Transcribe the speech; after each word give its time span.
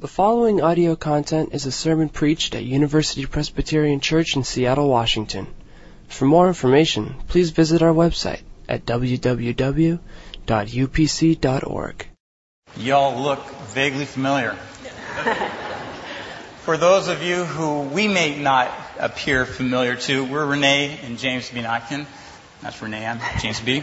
The 0.00 0.06
following 0.06 0.62
audio 0.62 0.94
content 0.94 1.54
is 1.54 1.66
a 1.66 1.72
sermon 1.72 2.08
preached 2.08 2.54
at 2.54 2.62
University 2.62 3.26
Presbyterian 3.26 3.98
Church 3.98 4.36
in 4.36 4.44
Seattle, 4.44 4.88
Washington. 4.88 5.48
For 6.06 6.24
more 6.24 6.46
information, 6.46 7.16
please 7.26 7.50
visit 7.50 7.82
our 7.82 7.92
website 7.92 8.42
at 8.68 8.86
www.upc.org. 8.86 9.98
Y'all 12.76 13.20
look 13.20 13.44
vaguely 13.74 14.04
familiar. 14.04 14.52
For 16.62 16.76
those 16.76 17.08
of 17.08 17.24
you 17.24 17.42
who 17.42 17.80
we 17.80 18.06
may 18.06 18.40
not 18.40 18.70
appear 19.00 19.44
familiar 19.46 19.96
to, 19.96 20.24
we're 20.24 20.46
Renee 20.46 20.96
and 21.02 21.18
James 21.18 21.50
B. 21.50 21.60
Notkin. 21.60 22.06
That's 22.62 22.80
Renee, 22.80 23.04
I'm 23.04 23.18
James 23.40 23.58
B. 23.58 23.82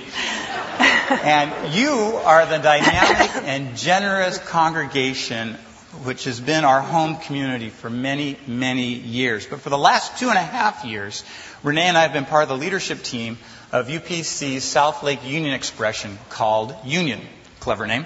And 1.10 1.76
you 1.76 1.92
are 1.92 2.46
the 2.46 2.60
dynamic 2.60 3.36
and 3.44 3.76
generous 3.76 4.38
congregation 4.38 5.58
which 6.04 6.26
has 6.26 6.40
been 6.40 6.66
our 6.66 6.82
home 6.82 7.18
community 7.18 7.70
for 7.70 7.90
many, 7.90 8.38
many 8.48 8.94
years. 8.94 9.46
But 9.46 9.62
for 9.62 9.70
the 9.70 9.78
last 9.78 10.18
two 10.18 10.30
and 10.30 10.38
a 10.38 10.42
half 10.42 10.84
years, 10.86 11.24
Renee 11.64 11.84
and 11.88 11.98
I 11.98 12.02
have 12.02 12.14
been 12.14 12.26
part 12.26 12.44
of 12.44 12.50
the 12.50 12.58
leadership 12.58 13.02
team 13.02 13.38
of 13.72 13.88
UPC's 13.88 14.64
South 14.64 15.04
Lake 15.04 15.24
Union 15.24 15.54
expression 15.54 16.18
called 16.30 16.76
Union. 16.84 17.22
Clever 17.60 17.88
name. 17.88 18.06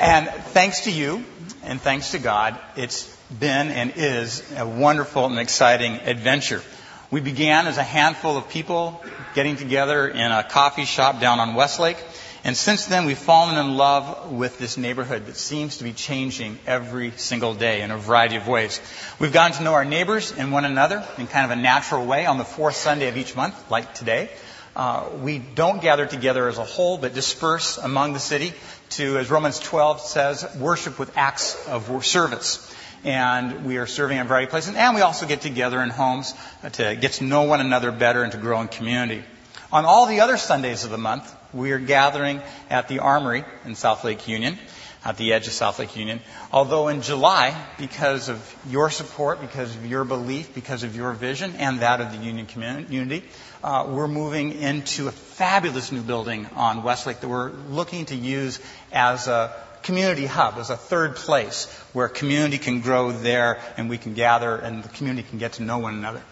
And 0.00 0.28
thanks 0.28 0.82
to 0.82 0.90
you 0.90 1.24
and 1.64 1.80
thanks 1.80 2.12
to 2.12 2.18
God, 2.18 2.58
it's 2.76 3.14
been 3.38 3.70
and 3.70 3.92
is 3.96 4.42
a 4.56 4.66
wonderful 4.66 5.26
and 5.26 5.38
exciting 5.38 5.96
adventure. 5.96 6.62
We 7.10 7.20
began 7.20 7.66
as 7.66 7.78
a 7.78 7.82
handful 7.82 8.36
of 8.36 8.48
people 8.48 9.02
getting 9.34 9.56
together 9.56 10.08
in 10.08 10.30
a 10.30 10.44
coffee 10.44 10.84
shop 10.84 11.20
down 11.20 11.40
on 11.40 11.54
Westlake. 11.54 11.96
And 12.44 12.56
since 12.56 12.86
then, 12.86 13.04
we've 13.04 13.18
fallen 13.18 13.58
in 13.58 13.76
love 13.76 14.30
with 14.32 14.58
this 14.58 14.76
neighborhood 14.76 15.26
that 15.26 15.36
seems 15.36 15.78
to 15.78 15.84
be 15.84 15.92
changing 15.92 16.58
every 16.66 17.10
single 17.12 17.54
day 17.54 17.82
in 17.82 17.90
a 17.90 17.98
variety 17.98 18.36
of 18.36 18.46
ways. 18.46 18.80
We've 19.18 19.32
gotten 19.32 19.56
to 19.56 19.64
know 19.64 19.74
our 19.74 19.84
neighbors 19.84 20.32
and 20.32 20.52
one 20.52 20.64
another 20.64 21.04
in 21.18 21.26
kind 21.26 21.50
of 21.50 21.58
a 21.58 21.60
natural 21.60 22.06
way 22.06 22.26
on 22.26 22.38
the 22.38 22.44
fourth 22.44 22.76
Sunday 22.76 23.08
of 23.08 23.16
each 23.16 23.34
month, 23.34 23.70
like 23.70 23.94
today. 23.94 24.30
Uh, 24.76 25.08
we 25.20 25.38
don't 25.38 25.82
gather 25.82 26.06
together 26.06 26.48
as 26.48 26.58
a 26.58 26.64
whole, 26.64 26.98
but 26.98 27.12
disperse 27.12 27.78
among 27.78 28.12
the 28.12 28.20
city 28.20 28.52
to, 28.90 29.18
as 29.18 29.30
Romans 29.30 29.58
12 29.58 30.00
says, 30.00 30.56
worship 30.56 30.98
with 30.98 31.16
acts 31.18 31.66
of 31.66 32.04
service 32.06 32.74
and 33.04 33.64
we 33.64 33.76
are 33.78 33.86
serving 33.86 34.18
in 34.18 34.26
variety 34.26 34.44
of 34.44 34.50
places. 34.50 34.74
And 34.74 34.94
we 34.94 35.02
also 35.02 35.26
get 35.26 35.40
together 35.40 35.82
in 35.82 35.90
homes 35.90 36.34
to 36.72 36.96
get 36.96 37.12
to 37.14 37.24
know 37.24 37.44
one 37.44 37.60
another 37.60 37.92
better 37.92 38.22
and 38.22 38.32
to 38.32 38.38
grow 38.38 38.60
in 38.60 38.68
community. 38.68 39.24
On 39.72 39.84
all 39.84 40.06
the 40.06 40.20
other 40.20 40.36
Sundays 40.36 40.84
of 40.84 40.90
the 40.90 40.98
month, 40.98 41.34
we 41.52 41.72
are 41.72 41.78
gathering 41.78 42.42
at 42.70 42.88
the 42.88 43.00
Armory 43.00 43.44
in 43.64 43.74
South 43.74 44.04
Lake 44.04 44.28
Union, 44.28 44.58
at 45.04 45.16
the 45.16 45.32
edge 45.32 45.46
of 45.46 45.52
South 45.52 45.78
Lake 45.78 45.96
Union. 45.96 46.20
Although 46.52 46.88
in 46.88 47.02
July, 47.02 47.56
because 47.78 48.28
of 48.28 48.56
your 48.68 48.90
support, 48.90 49.40
because 49.40 49.74
of 49.74 49.86
your 49.86 50.04
belief, 50.04 50.54
because 50.54 50.82
of 50.82 50.96
your 50.96 51.12
vision, 51.12 51.54
and 51.56 51.80
that 51.80 52.00
of 52.00 52.12
the 52.12 52.18
Union 52.18 52.46
community, 52.46 53.24
uh, 53.62 53.86
we're 53.88 54.08
moving 54.08 54.52
into 54.52 55.08
a 55.08 55.12
fabulous 55.12 55.92
new 55.92 56.02
building 56.02 56.46
on 56.54 56.82
Westlake 56.82 57.20
that 57.20 57.28
we're 57.28 57.50
looking 57.50 58.06
to 58.06 58.14
use 58.14 58.60
as 58.92 59.28
a 59.28 59.54
community 59.82 60.26
hub, 60.26 60.58
as 60.58 60.70
a 60.70 60.76
third 60.76 61.16
place 61.16 61.66
where 61.92 62.08
community 62.08 62.58
can 62.58 62.80
grow 62.80 63.12
there 63.12 63.60
and 63.76 63.88
we 63.88 63.98
can 63.98 64.14
gather 64.14 64.56
and 64.56 64.82
the 64.82 64.88
community 64.90 65.26
can 65.28 65.38
get 65.38 65.54
to 65.54 65.62
know 65.62 65.78
one 65.78 65.94
another. 65.94 66.22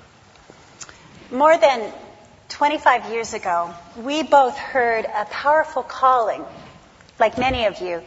More 1.31 1.57
than 1.57 1.93
25 2.49 3.11
years 3.11 3.35
ago, 3.35 3.75
we 3.97 4.23
both 4.23 4.57
heard 4.57 5.05
a 5.05 5.25
powerful 5.27 5.83
calling, 5.83 6.45
like 7.19 7.39
many 7.39 7.67
of 7.67 7.81
you, 7.81 8.03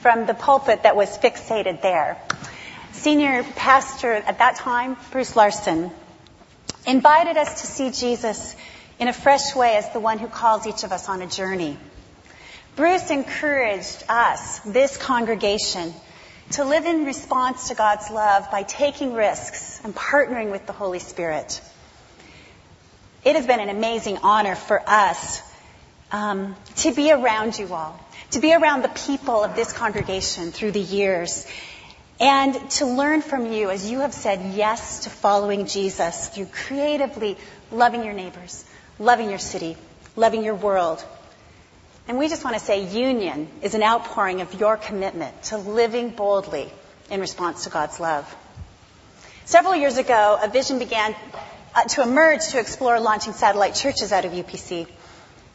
from 0.00 0.26
the 0.26 0.34
pulpit 0.34 0.82
that 0.82 0.96
was 0.96 1.16
fixated 1.18 1.80
there. 1.80 2.18
Senior 2.92 3.42
pastor 3.42 4.12
at 4.12 4.38
that 4.38 4.56
time, 4.56 4.96
Bruce 5.10 5.36
Larson, 5.36 5.90
invited 6.86 7.36
us 7.36 7.62
to 7.62 7.66
see 7.66 7.90
Jesus 7.90 8.54
in 8.98 9.08
a 9.08 9.12
fresh 9.12 9.54
way 9.54 9.76
as 9.76 9.90
the 9.92 10.00
one 10.00 10.18
who 10.18 10.28
calls 10.28 10.66
each 10.66 10.84
of 10.84 10.92
us 10.92 11.08
on 11.08 11.22
a 11.22 11.26
journey. 11.26 11.76
Bruce 12.76 13.10
encouraged 13.10 14.04
us, 14.08 14.58
this 14.60 14.96
congregation, 14.96 15.94
to 16.52 16.64
live 16.64 16.84
in 16.84 17.04
response 17.04 17.68
to 17.68 17.74
God's 17.74 18.10
love 18.10 18.50
by 18.50 18.64
taking 18.64 19.14
risks 19.14 19.80
and 19.84 19.94
partnering 19.94 20.50
with 20.50 20.66
the 20.66 20.72
Holy 20.72 20.98
Spirit. 20.98 21.60
It 23.24 23.36
has 23.36 23.46
been 23.46 23.60
an 23.60 23.70
amazing 23.70 24.18
honor 24.18 24.54
for 24.54 24.82
us 24.86 25.42
um, 26.12 26.56
to 26.76 26.92
be 26.92 27.10
around 27.10 27.58
you 27.58 27.72
all, 27.72 27.98
to 28.32 28.40
be 28.40 28.54
around 28.54 28.82
the 28.82 28.88
people 28.88 29.42
of 29.42 29.56
this 29.56 29.72
congregation 29.72 30.52
through 30.52 30.72
the 30.72 30.80
years, 30.80 31.46
and 32.20 32.54
to 32.72 32.86
learn 32.86 33.22
from 33.22 33.50
you 33.50 33.70
as 33.70 33.90
you 33.90 34.00
have 34.00 34.14
said 34.14 34.54
yes 34.54 35.04
to 35.04 35.10
following 35.10 35.66
Jesus 35.66 36.28
through 36.28 36.46
creatively 36.46 37.36
loving 37.72 38.04
your 38.04 38.14
neighbors, 38.14 38.64
loving 38.98 39.30
your 39.30 39.38
city, 39.38 39.76
loving 40.16 40.44
your 40.44 40.54
world, 40.54 41.04
and 42.06 42.18
we 42.18 42.28
just 42.28 42.44
want 42.44 42.54
to 42.54 42.62
say 42.62 42.84
union 42.84 43.48
is 43.62 43.74
an 43.74 43.82
outpouring 43.82 44.42
of 44.42 44.52
your 44.60 44.76
commitment 44.76 45.44
to 45.44 45.56
living 45.56 46.10
boldly 46.10 46.70
in 47.10 47.20
response 47.20 47.64
to 47.64 47.70
God's 47.70 47.98
love. 47.98 48.36
Several 49.46 49.74
years 49.74 49.96
ago, 49.96 50.38
a 50.42 50.48
vision 50.48 50.78
began 50.78 51.14
uh, 51.74 51.84
to 51.84 52.02
emerge 52.02 52.48
to 52.48 52.60
explore 52.60 53.00
launching 53.00 53.32
satellite 53.32 53.74
churches 53.74 54.12
out 54.12 54.24
of 54.24 54.32
UPC. 54.32 54.86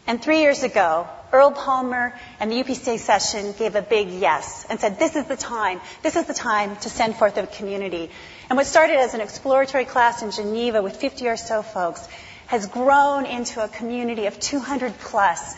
And 0.07 0.22
three 0.22 0.40
years 0.40 0.63
ago, 0.63 1.07
Earl 1.31 1.52
Palmer 1.52 2.13
and 2.40 2.52
the 2.52 2.63
UPC 2.63 2.97
session 2.97 3.53
gave 3.57 3.75
a 3.75 3.81
big 3.81 4.09
yes 4.09 4.66
and 4.69 4.79
said, 4.79 4.97
this 4.97 5.16
is 5.16 5.25
the 5.25 5.38
time, 5.38 5.79
this 6.02 6.16
is 6.16 6.25
the 6.25 6.34
time 6.34 6.75
to 6.78 6.90
send 6.90 7.16
forth 7.16 7.38
a 7.38 7.46
community. 7.46 8.09
And 8.50 8.58
what 8.58 8.66
started 8.66 8.97
as 8.97 9.13
an 9.13 9.22
exploratory 9.22 9.85
class 9.85 10.24
in 10.24 10.31
Geneva 10.31 10.81
with 10.81 10.96
50 10.96 11.28
or 11.28 11.38
so 11.38 11.62
folks 11.62 12.08
has 12.47 12.66
grown 12.66 13.28
into 13.28 13.63
a 13.63 13.68
community 13.68 14.25
of 14.25 14.40
200 14.40 14.97
plus 14.97 15.56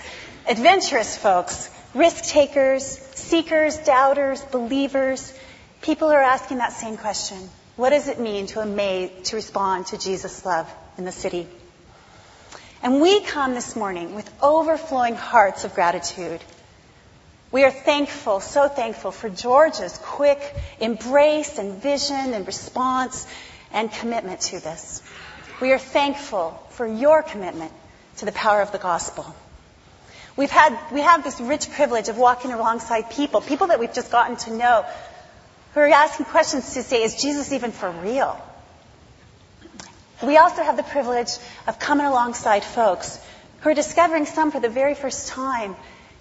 adventurous 0.50 1.18
folks, 1.18 1.70
risk 1.94 2.26
takers, 2.26 2.84
seekers, 3.16 3.78
doubters, 3.78 4.42
believers. 4.42 5.34
People 5.82 6.10
are 6.10 6.22
asking 6.22 6.58
that 6.58 6.74
same 6.74 6.98
question. 6.98 7.38
What 7.76 7.92
does 7.92 8.08
it 8.08 8.20
mean 8.20 8.48
to 8.48 8.60
amaze, 8.60 9.30
to 9.30 9.36
respond 9.36 9.88
to 9.88 9.98
Jesus' 9.98 10.46
love 10.46 10.72
in 10.98 11.06
the 11.06 11.12
city? 11.12 11.48
And 12.84 13.00
we 13.00 13.22
come 13.22 13.54
this 13.54 13.76
morning 13.76 14.16
with 14.16 14.30
overflowing 14.42 15.16
hearts 15.16 15.64
of 15.64 15.74
gratitude. 15.74 16.42
We 17.52 17.64
are 17.64 17.72
thankful, 17.72 18.40
so 18.40 18.68
thankful 18.68 19.12
for 19.12 19.30
George's 19.30 19.98
quick 19.98 20.42
embrace 20.80 21.58
and 21.58 21.82
vision 21.82 22.34
and 22.34 22.48
response 22.48 23.28
and 23.72 23.92
commitment 23.92 24.42
to 24.42 24.60
this. 24.60 25.02
We 25.62 25.72
are 25.72 25.80
thankful 25.80 26.52
for 26.70 26.88
your 26.88 27.24
commitment 27.24 27.72
to 28.18 28.26
the 28.26 28.32
power 28.32 28.62
of 28.62 28.72
the 28.72 28.78
gospel. 28.78 29.36
We've 30.36 30.50
had, 30.50 30.78
we 30.92 31.02
have 31.02 31.24
this 31.24 31.40
rich 31.40 31.70
privilege 31.72 32.10
of 32.10 32.18
walking 32.18 32.52
alongside 32.52 33.12
people, 33.12 33.42
people 33.42 33.68
that 33.68 33.80
we've 33.80 33.94
just 33.94 34.12
gotten 34.12 34.38
to 34.38 34.54
know, 34.54 34.86
who 35.74 35.80
are 35.80 35.88
asking 35.88 36.26
questions 36.26 36.74
to 36.74 36.84
say, 36.84 37.04
is 37.04 37.22
Jesus 37.22 37.52
even 37.52 37.72
for 37.72 37.90
real? 37.90 38.40
We 40.22 40.38
also 40.38 40.64
have 40.64 40.78
the 40.78 40.84
privilege 40.84 41.30
of 41.68 41.80
coming 41.80 42.06
alongside 42.06 42.64
folks 42.64 43.20
who 43.62 43.70
are 43.70 43.74
discovering 43.74 44.26
some 44.26 44.52
for 44.52 44.60
the 44.60 44.70
very 44.70 44.94
first 44.94 45.30
time 45.30 45.76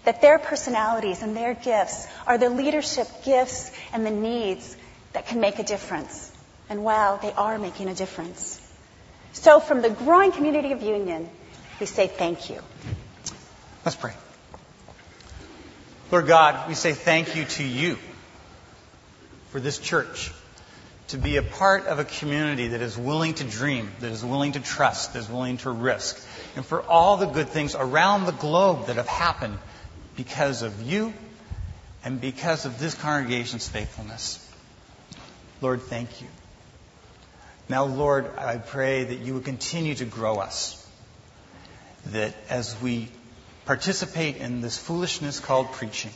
that 0.04 0.22
their 0.22 0.38
personalities 0.38 1.22
and 1.22 1.36
their 1.36 1.54
gifts 1.54 2.06
are 2.26 2.38
the 2.38 2.48
leadership 2.48 3.08
gifts 3.24 3.70
and 3.92 4.06
the 4.06 4.10
needs 4.10 4.76
that 5.12 5.26
can 5.26 5.40
make 5.40 5.58
a 5.58 5.64
difference. 5.64 6.32
And 6.70 6.82
wow, 6.84 7.18
they 7.20 7.32
are 7.32 7.58
making 7.58 7.88
a 7.88 7.94
difference. 7.94 8.60
So 9.32 9.60
from 9.60 9.82
the 9.82 9.90
growing 9.90 10.32
community 10.32 10.72
of 10.72 10.82
Union, 10.82 11.28
we 11.78 11.86
say 11.86 12.06
thank 12.06 12.48
you. 12.48 12.60
Let's 13.84 13.96
pray. 13.96 14.14
Lord 16.10 16.26
God, 16.26 16.68
we 16.68 16.74
say 16.74 16.92
thank 16.92 17.36
you 17.36 17.44
to 17.44 17.64
you 17.64 17.98
for 19.50 19.60
this 19.60 19.78
church 19.78 20.32
to 21.08 21.18
be 21.18 21.36
a 21.36 21.42
part 21.42 21.86
of 21.86 21.98
a 21.98 22.04
community 22.04 22.68
that 22.68 22.80
is 22.80 22.96
willing 22.96 23.34
to 23.34 23.44
dream, 23.44 23.90
that 24.00 24.12
is 24.12 24.24
willing 24.24 24.52
to 24.52 24.60
trust, 24.60 25.12
that 25.12 25.18
is 25.18 25.28
willing 25.28 25.56
to 25.58 25.70
risk, 25.70 26.24
and 26.54 26.64
for 26.64 26.82
all 26.82 27.16
the 27.16 27.26
good 27.26 27.48
things 27.48 27.74
around 27.74 28.26
the 28.26 28.32
globe 28.32 28.86
that 28.86 28.96
have 28.96 29.08
happened 29.08 29.58
because 30.16 30.62
of 30.62 30.82
you 30.82 31.12
and 32.04 32.20
because 32.20 32.64
of 32.64 32.78
this 32.78 32.94
congregation's 32.94 33.68
faithfulness. 33.68 34.46
Lord, 35.60 35.82
thank 35.82 36.20
you. 36.20 36.28
Now, 37.68 37.84
Lord, 37.84 38.30
I 38.38 38.58
pray 38.58 39.04
that 39.04 39.18
you 39.18 39.34
would 39.34 39.44
continue 39.44 39.94
to 39.96 40.04
grow 40.04 40.36
us. 40.36 40.76
That 42.06 42.34
as 42.48 42.80
we 42.80 43.08
participate 43.66 44.36
in 44.36 44.60
this 44.60 44.78
foolishness 44.78 45.38
called 45.38 45.72
preaching, 45.72 46.12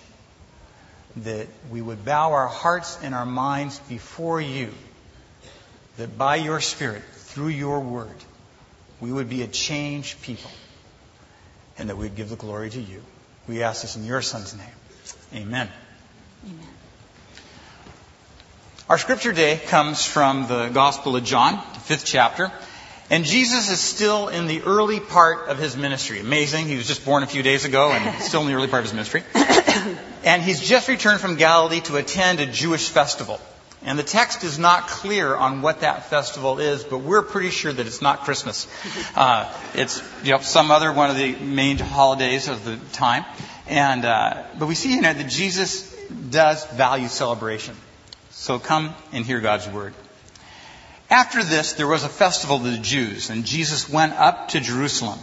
that 1.16 1.46
we 1.70 1.80
would 1.80 2.04
bow 2.04 2.32
our 2.32 2.48
hearts 2.48 2.98
and 3.02 3.14
our 3.14 3.26
minds 3.26 3.78
before 3.80 4.40
you, 4.40 4.72
that 5.96 6.18
by 6.18 6.36
your 6.36 6.60
Spirit, 6.60 7.02
through 7.12 7.48
your 7.48 7.80
word, 7.80 8.16
we 9.00 9.12
would 9.12 9.28
be 9.28 9.42
a 9.42 9.46
changed 9.46 10.22
people, 10.22 10.50
and 11.78 11.88
that 11.88 11.96
we'd 11.96 12.16
give 12.16 12.30
the 12.30 12.36
glory 12.36 12.70
to 12.70 12.80
you. 12.80 13.02
We 13.46 13.62
ask 13.62 13.82
this 13.82 13.96
in 13.96 14.04
your 14.04 14.22
Son's 14.22 14.56
name. 14.56 14.66
Amen. 15.34 15.68
Amen. 16.44 16.68
Our 18.88 18.98
scripture 18.98 19.32
day 19.32 19.60
comes 19.66 20.04
from 20.04 20.46
the 20.46 20.68
Gospel 20.68 21.16
of 21.16 21.24
John, 21.24 21.54
the 21.74 21.80
fifth 21.80 22.04
chapter. 22.04 22.52
And 23.10 23.24
Jesus 23.24 23.70
is 23.70 23.80
still 23.80 24.28
in 24.28 24.46
the 24.46 24.62
early 24.62 25.00
part 25.00 25.48
of 25.48 25.58
his 25.58 25.76
ministry. 25.76 26.20
Amazing. 26.20 26.68
He 26.68 26.76
was 26.76 26.86
just 26.86 27.04
born 27.04 27.22
a 27.22 27.26
few 27.26 27.42
days 27.42 27.64
ago 27.64 27.90
and 27.90 28.22
still 28.22 28.42
in 28.42 28.46
the 28.46 28.54
early 28.54 28.68
part 28.68 28.80
of 28.80 28.90
his 28.90 28.94
ministry. 28.94 29.22
and 30.24 30.42
he's 30.42 30.60
just 30.60 30.88
returned 30.88 31.20
from 31.20 31.36
Galilee 31.36 31.80
to 31.82 31.96
attend 31.96 32.40
a 32.40 32.46
Jewish 32.46 32.88
festival. 32.88 33.40
And 33.84 33.98
the 33.98 34.02
text 34.02 34.44
is 34.44 34.58
not 34.58 34.88
clear 34.88 35.36
on 35.36 35.60
what 35.60 35.80
that 35.80 36.06
festival 36.06 36.58
is, 36.58 36.82
but 36.82 36.98
we're 36.98 37.20
pretty 37.20 37.50
sure 37.50 37.70
that 37.70 37.86
it's 37.86 38.00
not 38.00 38.24
Christmas. 38.24 38.66
Uh, 39.14 39.48
it's 39.74 40.02
you 40.24 40.32
know, 40.32 40.38
some 40.38 40.72
other 40.72 40.92
one 40.92 41.08
of 41.08 41.16
the 41.16 41.36
main 41.36 41.78
holidays 41.78 42.48
of 42.48 42.64
the 42.64 42.76
time. 42.92 43.24
And 43.68 44.04
uh, 44.04 44.42
but 44.58 44.66
we 44.66 44.74
see 44.74 44.98
in 44.98 45.04
it 45.04 45.18
that 45.18 45.28
Jesus 45.28 45.94
does 46.30 46.66
value 46.66 47.06
celebration. 47.06 47.76
So 48.30 48.58
come 48.58 48.92
and 49.12 49.24
hear 49.24 49.40
God's 49.40 49.68
word. 49.68 49.94
After 51.10 51.44
this, 51.44 51.74
there 51.74 51.86
was 51.86 52.02
a 52.02 52.08
festival 52.08 52.56
of 52.56 52.64
the 52.64 52.78
Jews, 52.78 53.30
and 53.30 53.44
Jesus 53.44 53.88
went 53.88 54.14
up 54.14 54.48
to 54.48 54.60
Jerusalem. 54.60 55.20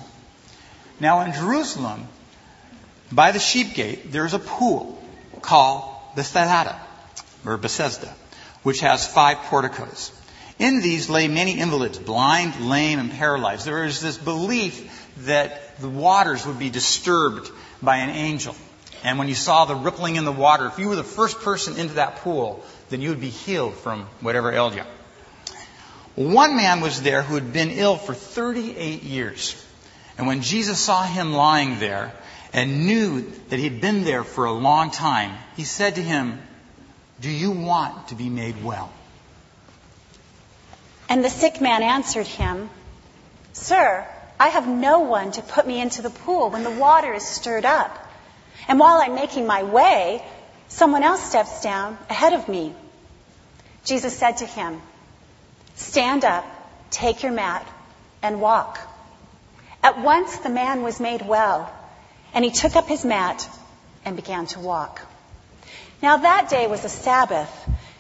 Now, 1.02 1.22
in 1.22 1.34
Jerusalem, 1.34 2.08
by 3.12 3.32
the 3.32 3.40
sheep 3.40 3.74
gate, 3.74 4.12
there 4.12 4.26
is 4.26 4.34
a 4.34 4.40
pool 4.40 5.02
called 5.42 5.96
the 6.16 6.22
Bethesda, 6.22 6.80
or 7.46 7.58
Bethzatha, 7.58 8.14
which 8.64 8.82
has 8.82 9.08
five 9.08 9.38
porticos. 9.38 10.12
In 10.60 10.82
these 10.82 11.10
lay 11.10 11.28
many 11.28 11.60
invalids, 11.60 11.98
blind, 11.98 12.70
lame, 12.70 13.00
and 13.00 13.12
paralyzed. 13.12 13.66
There 13.66 13.84
is 13.84 14.00
this 14.00 14.18
belief 14.18 15.10
that 15.26 15.80
the 15.80 15.90
waters 15.90 16.46
would 16.46 16.60
be 16.60 16.70
disturbed 16.70 17.50
by 17.82 17.98
an 17.98 18.10
angel. 18.12 18.56
And 19.04 19.18
when 19.18 19.28
you 19.28 19.34
saw 19.34 19.66
the 19.66 19.76
rippling 19.76 20.18
in 20.18 20.26
the 20.26 20.32
water, 20.32 20.68
if 20.68 20.78
you 20.78 20.88
were 20.88 20.96
the 20.96 21.04
first 21.04 21.40
person 21.40 21.78
into 21.78 21.96
that 21.96 22.18
pool, 22.18 22.64
then 22.90 23.02
you 23.02 23.10
would 23.10 23.22
be 23.22 23.30
healed 23.30 23.74
from 23.74 24.04
whatever 24.20 24.52
ailed 24.52 24.76
you. 24.76 24.84
One 26.16 26.56
man 26.56 26.82
was 26.82 27.02
there 27.02 27.24
who 27.24 27.36
had 27.36 27.52
been 27.52 27.72
ill 27.72 27.98
for 27.98 28.14
38 28.14 29.02
years. 29.02 29.56
And 30.18 30.28
when 30.28 30.42
Jesus 30.42 30.80
saw 30.80 31.04
him 31.04 31.34
lying 31.34 31.80
there 31.80 32.14
and 32.54 32.86
knew 32.86 33.22
that 33.50 33.60
he'd 33.60 33.82
been 33.82 34.04
there 34.04 34.24
for 34.24 34.46
a 34.46 34.52
long 34.52 34.92
time, 34.92 35.38
he 35.56 35.64
said 35.64 35.96
to 35.96 36.02
him, 36.02 36.42
Do 37.20 37.30
you 37.30 37.52
want 37.52 38.10
to 38.10 38.16
be 38.16 38.30
made 38.30 38.64
well? 38.64 38.92
And 41.08 41.24
the 41.24 41.30
sick 41.30 41.62
man 41.62 41.84
answered 41.84 42.28
him, 42.28 42.70
Sir, 43.54 44.08
I 44.40 44.48
have 44.50 44.68
no 44.68 45.00
one 45.00 45.32
to 45.34 45.42
put 45.42 45.68
me 45.68 45.82
into 45.82 46.02
the 46.02 46.10
pool 46.10 46.50
when 46.50 46.64
the 46.64 46.72
water 46.72 47.14
is 47.14 47.26
stirred 47.26 47.66
up. 47.66 47.98
And 48.68 48.80
while 48.80 49.02
I'm 49.02 49.16
making 49.16 49.46
my 49.46 49.64
way, 49.64 50.24
someone 50.68 51.04
else 51.04 51.22
steps 51.22 51.62
down 51.62 51.98
ahead 52.10 52.34
of 52.34 52.48
me. 52.48 52.74
Jesus 53.86 54.18
said 54.18 54.38
to 54.38 54.46
him, 54.46 54.82
Stand 55.76 56.24
up, 56.26 56.46
take 56.92 57.24
your 57.24 57.32
mat, 57.32 57.68
and 58.22 58.42
walk. 58.42 58.80
At 59.84 60.00
once 60.00 60.38
the 60.38 60.50
man 60.50 60.84
was 60.84 61.00
made 61.00 61.22
well, 61.22 61.72
and 62.34 62.46
he 62.46 62.52
took 62.52 62.76
up 62.76 62.88
his 62.88 63.04
mat 63.06 63.48
and 64.06 64.16
began 64.16 64.46
to 64.48 64.60
walk. 64.60 65.02
Now 66.02 66.18
that 66.18 66.50
day 66.50 66.68
was 66.68 66.84
a 66.86 66.90
Sabbath, 66.90 67.50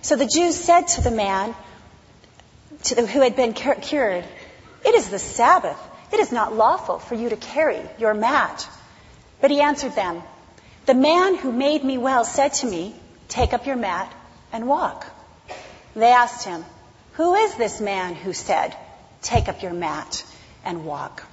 so 0.01 0.15
the 0.15 0.25
Jews 0.25 0.55
said 0.55 0.87
to 0.89 1.01
the 1.01 1.11
man 1.11 1.53
to 2.83 2.95
the, 2.95 3.05
who 3.05 3.21
had 3.21 3.35
been 3.35 3.53
cured, 3.53 4.25
It 4.83 4.95
is 4.95 5.09
the 5.09 5.19
Sabbath. 5.19 5.77
It 6.11 6.19
is 6.19 6.31
not 6.31 6.53
lawful 6.53 6.99
for 6.99 7.15
you 7.15 7.29
to 7.29 7.35
carry 7.35 7.81
your 7.97 8.13
mat. 8.13 8.67
But 9.39 9.51
he 9.51 9.61
answered 9.61 9.95
them, 9.95 10.21
The 10.85 10.93
man 10.93 11.35
who 11.35 11.51
made 11.51 11.83
me 11.83 11.97
well 11.97 12.25
said 12.25 12.53
to 12.55 12.67
me, 12.67 12.95
Take 13.27 13.53
up 13.53 13.65
your 13.65 13.75
mat 13.75 14.11
and 14.51 14.67
walk. 14.67 15.05
They 15.95 16.11
asked 16.11 16.45
him, 16.45 16.65
Who 17.13 17.35
is 17.35 17.55
this 17.55 17.79
man 17.79 18.15
who 18.15 18.33
said, 18.33 18.75
Take 19.21 19.47
up 19.47 19.61
your 19.61 19.73
mat 19.73 20.23
and 20.65 20.85
walk? 20.85 21.23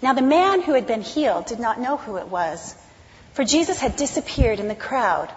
Now 0.00 0.12
the 0.12 0.22
man 0.22 0.62
who 0.62 0.74
had 0.74 0.86
been 0.86 1.02
healed 1.02 1.46
did 1.46 1.58
not 1.58 1.80
know 1.80 1.96
who 1.96 2.16
it 2.16 2.28
was, 2.28 2.74
for 3.32 3.44
Jesus 3.44 3.80
had 3.80 3.96
disappeared 3.96 4.60
in 4.60 4.68
the 4.68 4.74
crowd 4.74 5.30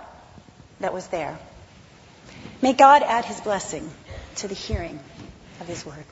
that 0.79 0.93
was 0.93 1.07
there. 1.07 1.37
May 2.61 2.73
God 2.73 3.01
add 3.03 3.25
his 3.25 3.41
blessing 3.41 3.89
to 4.37 4.47
the 4.47 4.53
hearing 4.53 4.99
of 5.59 5.67
his 5.67 5.85
word. 5.85 6.05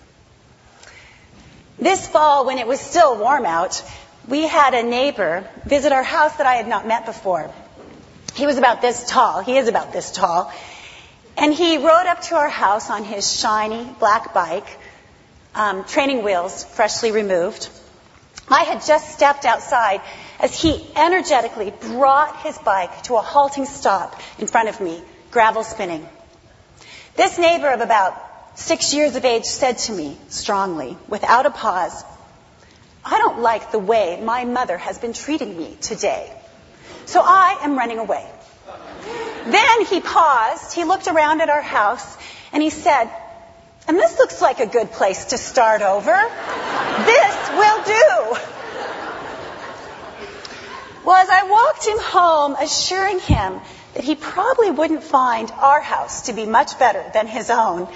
This 1.78 2.08
fall, 2.08 2.46
when 2.46 2.58
it 2.58 2.68
was 2.68 2.80
still 2.80 3.18
warm 3.18 3.46
out, 3.46 3.84
we 4.28 4.48
had 4.48 4.74
a 4.74 4.84
neighbor 4.84 5.48
visit 5.66 5.92
our 5.92 6.04
house 6.04 6.36
that 6.38 6.46
I 6.46 6.56
had 6.56 6.68
not 6.68 6.88
met 6.88 7.06
before. 7.06 7.52
He 8.36 8.46
was 8.46 8.58
about 8.58 8.82
this 8.82 9.08
tall. 9.08 9.42
He 9.42 9.58
is 9.58 9.68
about 9.68 9.94
this 9.94 10.12
tall. 10.12 10.52
And 11.38 11.54
he 11.54 11.78
rode 11.78 12.08
up 12.08 12.22
to 12.24 12.36
our 12.36 12.50
house 12.50 12.90
on 12.90 13.06
his 13.06 13.40
shiny 13.40 13.86
black 14.00 14.34
bike, 14.34 14.68
um, 15.56 15.86
training 15.86 16.24
wheels 16.24 16.64
freshly 16.64 17.12
removed. 17.12 17.70
I 18.50 18.64
had 18.64 18.84
just 18.84 19.12
stepped 19.12 19.46
outside 19.46 20.02
as 20.40 20.60
he 20.60 20.86
energetically 20.96 21.72
brought 21.72 22.42
his 22.42 22.58
bike 22.58 23.04
to 23.04 23.16
a 23.16 23.22
halting 23.22 23.66
stop 23.66 24.20
in 24.40 24.48
front 24.48 24.70
of 24.70 24.80
me, 24.82 25.02
gravel 25.32 25.64
spinning. 25.64 26.08
This 27.16 27.38
neighbor 27.38 27.70
of 27.70 27.82
about 27.82 28.16
six 28.56 28.94
years 28.94 29.16
of 29.16 29.26
age 29.26 29.46
said 29.46 29.78
to 29.80 29.92
me 29.92 30.18
strongly, 30.30 30.98
without 31.08 31.46
a 31.46 31.52
pause, 31.52 32.04
I 33.04 33.18
don't 33.18 33.40
like 33.40 33.72
the 33.72 33.80
way 33.80 34.20
my 34.24 34.46
mother 34.46 34.78
has 34.78 34.98
been 34.98 35.14
treating 35.14 35.58
me 35.58 35.78
today. 35.82 36.32
So 37.06 37.22
I 37.24 37.60
am 37.62 37.78
running 37.78 38.00
away. 38.00 38.26
Then 39.46 39.86
he 39.86 40.00
paused, 40.00 40.74
he 40.74 40.84
looked 40.84 41.08
around 41.08 41.42
at 41.42 41.50
our 41.50 41.62
house, 41.62 42.18
and 42.52 42.62
he 42.62 42.70
said, 42.70 43.10
and 43.88 43.98
this 43.98 44.18
looks 44.20 44.42
like 44.42 44.60
a 44.60 44.68
good 44.68 44.92
place 44.92 45.26
to 45.26 45.38
start 45.38 45.82
over. 45.82 46.12
This 47.06 47.29
will 47.60 47.84
do. 47.84 48.40
Well, 51.06 51.16
as 51.16 51.30
I 51.30 51.44
walked 51.50 51.86
him 51.86 51.98
home, 52.00 52.56
assuring 52.60 53.20
him 53.20 53.60
that 53.94 54.04
he 54.04 54.16
probably 54.16 54.72
wouldn't 54.72 55.04
find 55.04 55.52
our 55.52 55.82
house 55.82 56.24
to 56.24 56.34
be 56.34 56.46
much 56.46 56.78
better 56.78 57.04
than 57.14 57.28
his 57.28 57.50
own, 57.50 57.88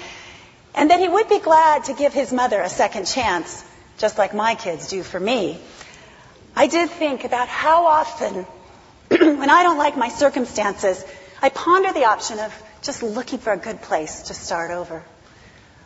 and 0.74 0.90
that 0.90 1.00
he 1.00 1.08
would 1.08 1.28
be 1.28 1.38
glad 1.38 1.84
to 1.84 1.94
give 1.94 2.12
his 2.12 2.32
mother 2.32 2.60
a 2.60 2.68
second 2.68 3.06
chance, 3.06 3.64
just 3.98 4.18
like 4.18 4.34
my 4.34 4.54
kids 4.54 4.88
do 4.88 5.02
for 5.02 5.20
me, 5.20 5.58
I 6.56 6.66
did 6.68 6.90
think 6.90 7.24
about 7.24 7.48
how 7.48 7.86
often, 7.86 8.46
when 9.08 9.50
I 9.50 9.62
don't 9.64 9.78
like 9.78 9.96
my 9.96 10.08
circumstances, 10.08 11.04
I 11.42 11.48
ponder 11.48 11.92
the 11.92 12.04
option 12.04 12.38
of 12.38 12.52
just 12.82 13.02
looking 13.02 13.38
for 13.40 13.52
a 13.52 13.56
good 13.56 13.82
place 13.82 14.22
to 14.22 14.34
start 14.34 14.70
over. 14.70 15.02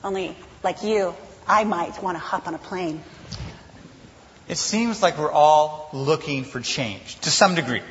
Only, 0.04 0.36
like 0.62 0.82
you, 0.82 1.14
I 1.46 1.64
might 1.64 2.02
want 2.02 2.16
to 2.16 2.20
hop 2.20 2.46
on 2.46 2.54
a 2.54 2.58
plane. 2.58 3.02
It 4.48 4.56
seems 4.56 5.02
like 5.02 5.18
we're 5.18 5.30
all 5.30 5.90
looking 5.92 6.44
for 6.44 6.60
change 6.60 7.20
to 7.20 7.30
some 7.30 7.54
degree, 7.54 7.82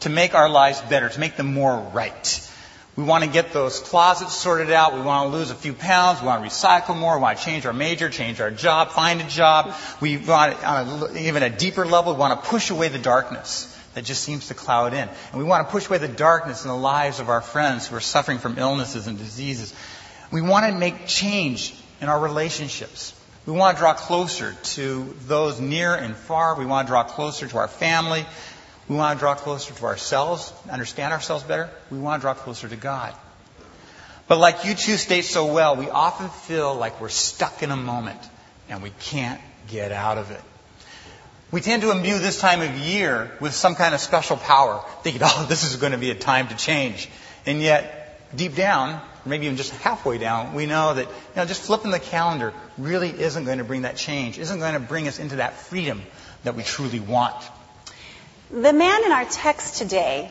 to 0.00 0.08
make 0.08 0.34
our 0.34 0.48
lives 0.48 0.80
better, 0.80 1.10
to 1.10 1.20
make 1.20 1.36
them 1.36 1.52
more 1.52 1.78
right. 1.92 2.50
We 2.96 3.04
want 3.04 3.22
to 3.24 3.30
get 3.30 3.52
those 3.52 3.80
closets 3.80 4.34
sorted 4.34 4.70
out. 4.70 4.94
We 4.94 5.00
want 5.02 5.30
to 5.30 5.36
lose 5.36 5.50
a 5.50 5.54
few 5.54 5.74
pounds. 5.74 6.20
We 6.20 6.26
want 6.26 6.42
to 6.42 6.50
recycle 6.50 6.96
more. 6.96 7.16
We 7.16 7.22
want 7.22 7.38
to 7.38 7.44
change 7.44 7.64
our 7.66 7.72
major, 7.72 8.08
change 8.08 8.40
our 8.40 8.50
job, 8.50 8.90
find 8.90 9.20
a 9.20 9.28
job. 9.28 9.74
We 10.00 10.16
want, 10.16 10.62
on 10.64 11.02
a, 11.02 11.18
even 11.18 11.42
a 11.42 11.50
deeper 11.50 11.86
level, 11.86 12.14
we 12.14 12.18
want 12.18 12.42
to 12.42 12.48
push 12.48 12.70
away 12.70 12.88
the 12.88 12.98
darkness 12.98 13.76
that 13.94 14.04
just 14.04 14.22
seems 14.22 14.48
to 14.48 14.54
cloud 14.54 14.92
in. 14.92 15.08
And 15.08 15.38
we 15.38 15.44
want 15.44 15.66
to 15.66 15.70
push 15.70 15.86
away 15.88 15.98
the 15.98 16.08
darkness 16.08 16.64
in 16.64 16.68
the 16.68 16.76
lives 16.76 17.20
of 17.20 17.28
our 17.28 17.40
friends 17.40 17.86
who 17.86 17.96
are 17.96 18.00
suffering 18.00 18.38
from 18.38 18.58
illnesses 18.58 19.06
and 19.06 19.18
diseases. 19.18 19.74
We 20.32 20.42
want 20.42 20.66
to 20.66 20.78
make 20.78 21.06
change 21.06 21.74
in 22.00 22.08
our 22.08 22.20
relationships. 22.20 23.14
We 23.46 23.52
want 23.54 23.76
to 23.76 23.80
draw 23.80 23.94
closer 23.94 24.54
to 24.74 25.16
those 25.26 25.60
near 25.60 25.94
and 25.94 26.14
far. 26.14 26.56
We 26.56 26.66
want 26.66 26.86
to 26.86 26.90
draw 26.90 27.04
closer 27.04 27.48
to 27.48 27.58
our 27.58 27.68
family. 27.68 28.26
We 28.88 28.96
want 28.96 29.18
to 29.18 29.20
draw 29.20 29.34
closer 29.34 29.72
to 29.72 29.84
ourselves, 29.84 30.52
understand 30.70 31.12
ourselves 31.12 31.44
better. 31.44 31.70
We 31.90 31.98
want 31.98 32.20
to 32.20 32.24
draw 32.24 32.34
closer 32.34 32.68
to 32.68 32.76
God. 32.76 33.14
But 34.26 34.38
like 34.38 34.58
U2 34.58 34.96
state 34.96 35.24
so 35.24 35.52
well, 35.52 35.76
we 35.76 35.88
often 35.88 36.28
feel 36.28 36.74
like 36.74 37.00
we're 37.00 37.08
stuck 37.08 37.62
in 37.62 37.70
a 37.70 37.76
moment 37.76 38.20
and 38.68 38.82
we 38.82 38.90
can't 39.00 39.40
get 39.68 39.90
out 39.90 40.18
of 40.18 40.30
it. 40.30 40.40
We 41.50 41.60
tend 41.60 41.82
to 41.82 41.90
imbue 41.90 42.18
this 42.18 42.38
time 42.38 42.62
of 42.62 42.76
year 42.76 43.30
with 43.40 43.54
some 43.54 43.74
kind 43.74 43.94
of 43.94 44.00
special 44.00 44.36
power, 44.36 44.84
thinking, 45.02 45.22
oh, 45.24 45.46
this 45.48 45.64
is 45.64 45.76
going 45.76 45.92
to 45.92 45.98
be 45.98 46.10
a 46.10 46.14
time 46.14 46.48
to 46.48 46.56
change. 46.56 47.08
And 47.46 47.60
yet, 47.60 47.99
deep 48.34 48.54
down, 48.54 49.00
maybe 49.24 49.46
even 49.46 49.56
just 49.56 49.72
halfway 49.76 50.18
down, 50.18 50.54
we 50.54 50.66
know 50.66 50.94
that 50.94 51.06
you 51.06 51.36
know, 51.36 51.44
just 51.44 51.62
flipping 51.62 51.90
the 51.90 51.98
calendar 51.98 52.52
really 52.78 53.10
isn't 53.10 53.44
going 53.44 53.58
to 53.58 53.64
bring 53.64 53.82
that 53.82 53.96
change, 53.96 54.38
isn't 54.38 54.58
going 54.58 54.74
to 54.74 54.80
bring 54.80 55.08
us 55.08 55.18
into 55.18 55.36
that 55.36 55.54
freedom 55.54 56.02
that 56.44 56.54
we 56.54 56.62
truly 56.62 57.00
want. 57.00 57.36
The 58.50 58.72
man 58.72 59.04
in 59.04 59.12
our 59.12 59.24
text 59.24 59.76
today 59.76 60.30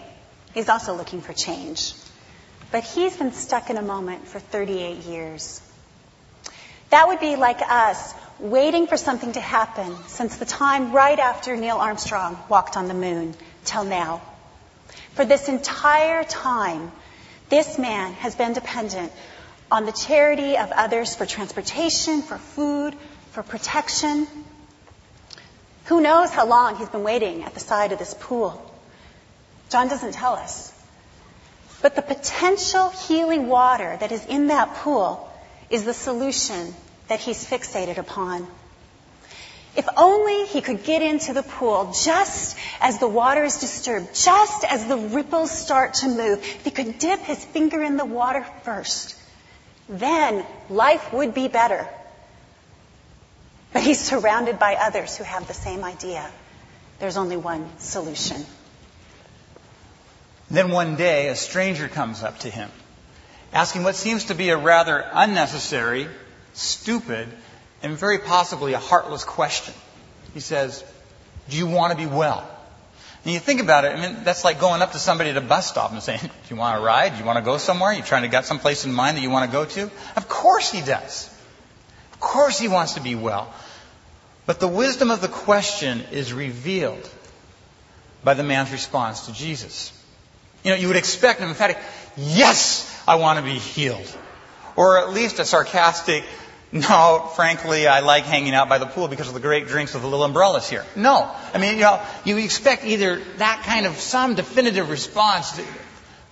is 0.55 0.69
also 0.69 0.95
looking 0.95 1.21
for 1.21 1.33
change, 1.33 1.93
but 2.71 2.83
he's 2.83 3.15
been 3.15 3.31
stuck 3.31 3.69
in 3.69 3.77
a 3.77 3.81
moment 3.81 4.27
for 4.27 4.39
38 4.39 5.03
years. 5.05 5.61
That 6.89 7.07
would 7.07 7.19
be 7.19 7.35
like 7.35 7.61
us 7.61 8.13
waiting 8.39 8.87
for 8.87 8.97
something 8.97 9.33
to 9.33 9.39
happen 9.39 9.95
since 10.07 10.37
the 10.37 10.45
time 10.45 10.91
right 10.91 11.19
after 11.19 11.55
Neil 11.55 11.77
Armstrong 11.77 12.37
walked 12.49 12.77
on 12.77 12.87
the 12.87 12.93
moon 12.93 13.35
till 13.65 13.83
now. 13.83 14.21
For 15.13 15.25
this 15.25 15.49
entire 15.49 16.23
time, 16.23 16.91
This 17.49 17.77
man 17.77 18.13
has 18.13 18.35
been 18.35 18.53
dependent 18.53 19.11
on 19.71 19.85
the 19.85 19.91
charity 19.91 20.57
of 20.57 20.71
others 20.71 21.15
for 21.15 21.25
transportation, 21.25 22.21
for 22.21 22.37
food, 22.37 22.95
for 23.31 23.43
protection. 23.43 24.27
Who 25.85 26.01
knows 26.01 26.31
how 26.31 26.45
long 26.45 26.75
he's 26.75 26.89
been 26.89 27.03
waiting 27.03 27.43
at 27.43 27.53
the 27.53 27.59
side 27.59 27.91
of 27.91 27.99
this 27.99 28.15
pool? 28.19 28.65
John 29.69 29.87
doesn't 29.87 30.13
tell 30.13 30.33
us. 30.33 30.73
But 31.81 31.95
the 31.95 32.01
potential 32.01 32.89
healing 32.89 33.47
water 33.47 33.97
that 33.99 34.11
is 34.11 34.25
in 34.25 34.47
that 34.47 34.75
pool 34.75 35.27
is 35.69 35.85
the 35.85 35.93
solution 35.93 36.73
that 37.07 37.19
he's 37.19 37.43
fixated 37.43 37.97
upon. 37.97 38.47
If 39.75 39.87
only 39.95 40.45
he 40.45 40.61
could 40.61 40.83
get 40.83 41.01
into 41.01 41.33
the 41.33 41.43
pool 41.43 41.93
just 42.03 42.57
as 42.81 42.99
the 42.99 43.07
water 43.07 43.43
is 43.43 43.57
disturbed, 43.57 44.15
just 44.15 44.63
as 44.63 44.87
the 44.87 44.97
ripples 44.97 45.51
start 45.51 45.95
to 45.95 46.07
move, 46.07 46.39
if 46.39 46.65
he 46.65 46.71
could 46.71 46.97
dip 46.99 47.19
his 47.21 47.43
finger 47.45 47.81
in 47.83 47.95
the 47.97 48.05
water 48.05 48.45
first, 48.63 49.15
then 49.87 50.45
life 50.69 51.13
would 51.13 51.33
be 51.33 51.47
better. 51.47 51.87
But 53.71 53.83
he's 53.83 53.99
surrounded 53.99 54.57
by 54.57 54.75
others 54.75 55.15
who 55.15 55.23
have 55.23 55.47
the 55.47 55.53
same 55.53 55.83
idea. 55.83 56.29
There's 56.99 57.17
only 57.17 57.37
one 57.37 57.69
solution. 57.77 58.43
Then 60.49 60.71
one 60.71 60.95
day, 60.95 61.27
a 61.27 61.35
stranger 61.35 61.87
comes 61.87 62.23
up 62.23 62.39
to 62.39 62.49
him, 62.49 62.71
asking 63.53 63.83
what 63.83 63.95
seems 63.95 64.25
to 64.25 64.35
be 64.35 64.49
a 64.49 64.57
rather 64.57 65.05
unnecessary, 65.13 66.07
stupid, 66.53 67.29
and 67.81 67.97
very 67.97 68.19
possibly 68.19 68.73
a 68.73 68.79
heartless 68.79 69.23
question. 69.23 69.73
He 70.33 70.39
says, 70.39 70.83
Do 71.49 71.57
you 71.57 71.67
want 71.67 71.91
to 71.91 71.97
be 71.97 72.05
well? 72.05 72.47
And 73.25 73.33
you 73.33 73.39
think 73.39 73.61
about 73.61 73.83
it, 73.83 73.89
I 73.89 74.01
mean, 74.01 74.23
that's 74.23 74.45
like 74.45 74.61
going 74.61 74.81
up 74.81 74.93
to 74.93 74.99
somebody 74.99 75.29
at 75.29 75.37
a 75.37 75.41
bus 75.41 75.67
stop 75.67 75.91
and 75.91 76.01
saying, 76.01 76.19
Do 76.21 76.29
you 76.49 76.55
want 76.55 76.79
to 76.79 76.85
ride? 76.85 77.13
Do 77.13 77.19
you 77.19 77.25
want 77.25 77.37
to 77.37 77.43
go 77.43 77.57
somewhere? 77.57 77.93
You 77.93 78.01
trying 78.01 78.23
to 78.23 78.29
get 78.29 78.45
some 78.45 78.59
place 78.59 78.85
in 78.85 78.93
mind 78.93 79.17
that 79.17 79.21
you 79.21 79.29
want 79.29 79.49
to 79.49 79.51
go 79.51 79.65
to? 79.65 79.91
Of 80.15 80.29
course 80.29 80.71
he 80.71 80.81
does. 80.81 81.29
Of 82.13 82.19
course 82.19 82.59
he 82.59 82.67
wants 82.67 82.93
to 82.93 83.01
be 83.01 83.15
well. 83.15 83.53
But 84.45 84.59
the 84.59 84.67
wisdom 84.67 85.11
of 85.11 85.21
the 85.21 85.27
question 85.27 86.01
is 86.11 86.33
revealed 86.33 87.09
by 88.23 88.33
the 88.33 88.43
man's 88.43 88.71
response 88.71 89.27
to 89.27 89.33
Jesus. 89.33 89.93
You 90.63 90.71
know, 90.71 90.77
you 90.77 90.87
would 90.87 90.97
expect 90.97 91.39
an 91.39 91.49
emphatic, 91.49 91.77
yes, 92.17 93.03
I 93.07 93.15
want 93.15 93.39
to 93.39 93.45
be 93.45 93.57
healed. 93.57 94.17
Or 94.75 94.99
at 94.99 95.11
least 95.11 95.39
a 95.39 95.45
sarcastic, 95.45 96.23
no, 96.71 97.31
frankly, 97.35 97.87
I 97.87 98.01
like 98.01 98.25
hanging 98.25 98.53
out 98.53 98.69
by 98.69 98.77
the 98.77 98.85
pool 98.85 99.07
because 99.07 99.27
of 99.27 99.33
the 99.33 99.39
great 99.39 99.67
drinks 99.67 99.93
with 99.93 100.03
the 100.03 100.07
little 100.07 100.25
umbrellas 100.25 100.69
here. 100.69 100.85
No. 100.95 101.31
I 101.53 101.57
mean, 101.57 101.75
you 101.75 101.81
know, 101.81 102.01
you 102.25 102.37
expect 102.37 102.85
either 102.85 103.21
that 103.37 103.63
kind 103.65 103.87
of 103.87 103.97
some 103.97 104.35
definitive 104.35 104.89
response, 104.89 105.53
to, 105.53 105.65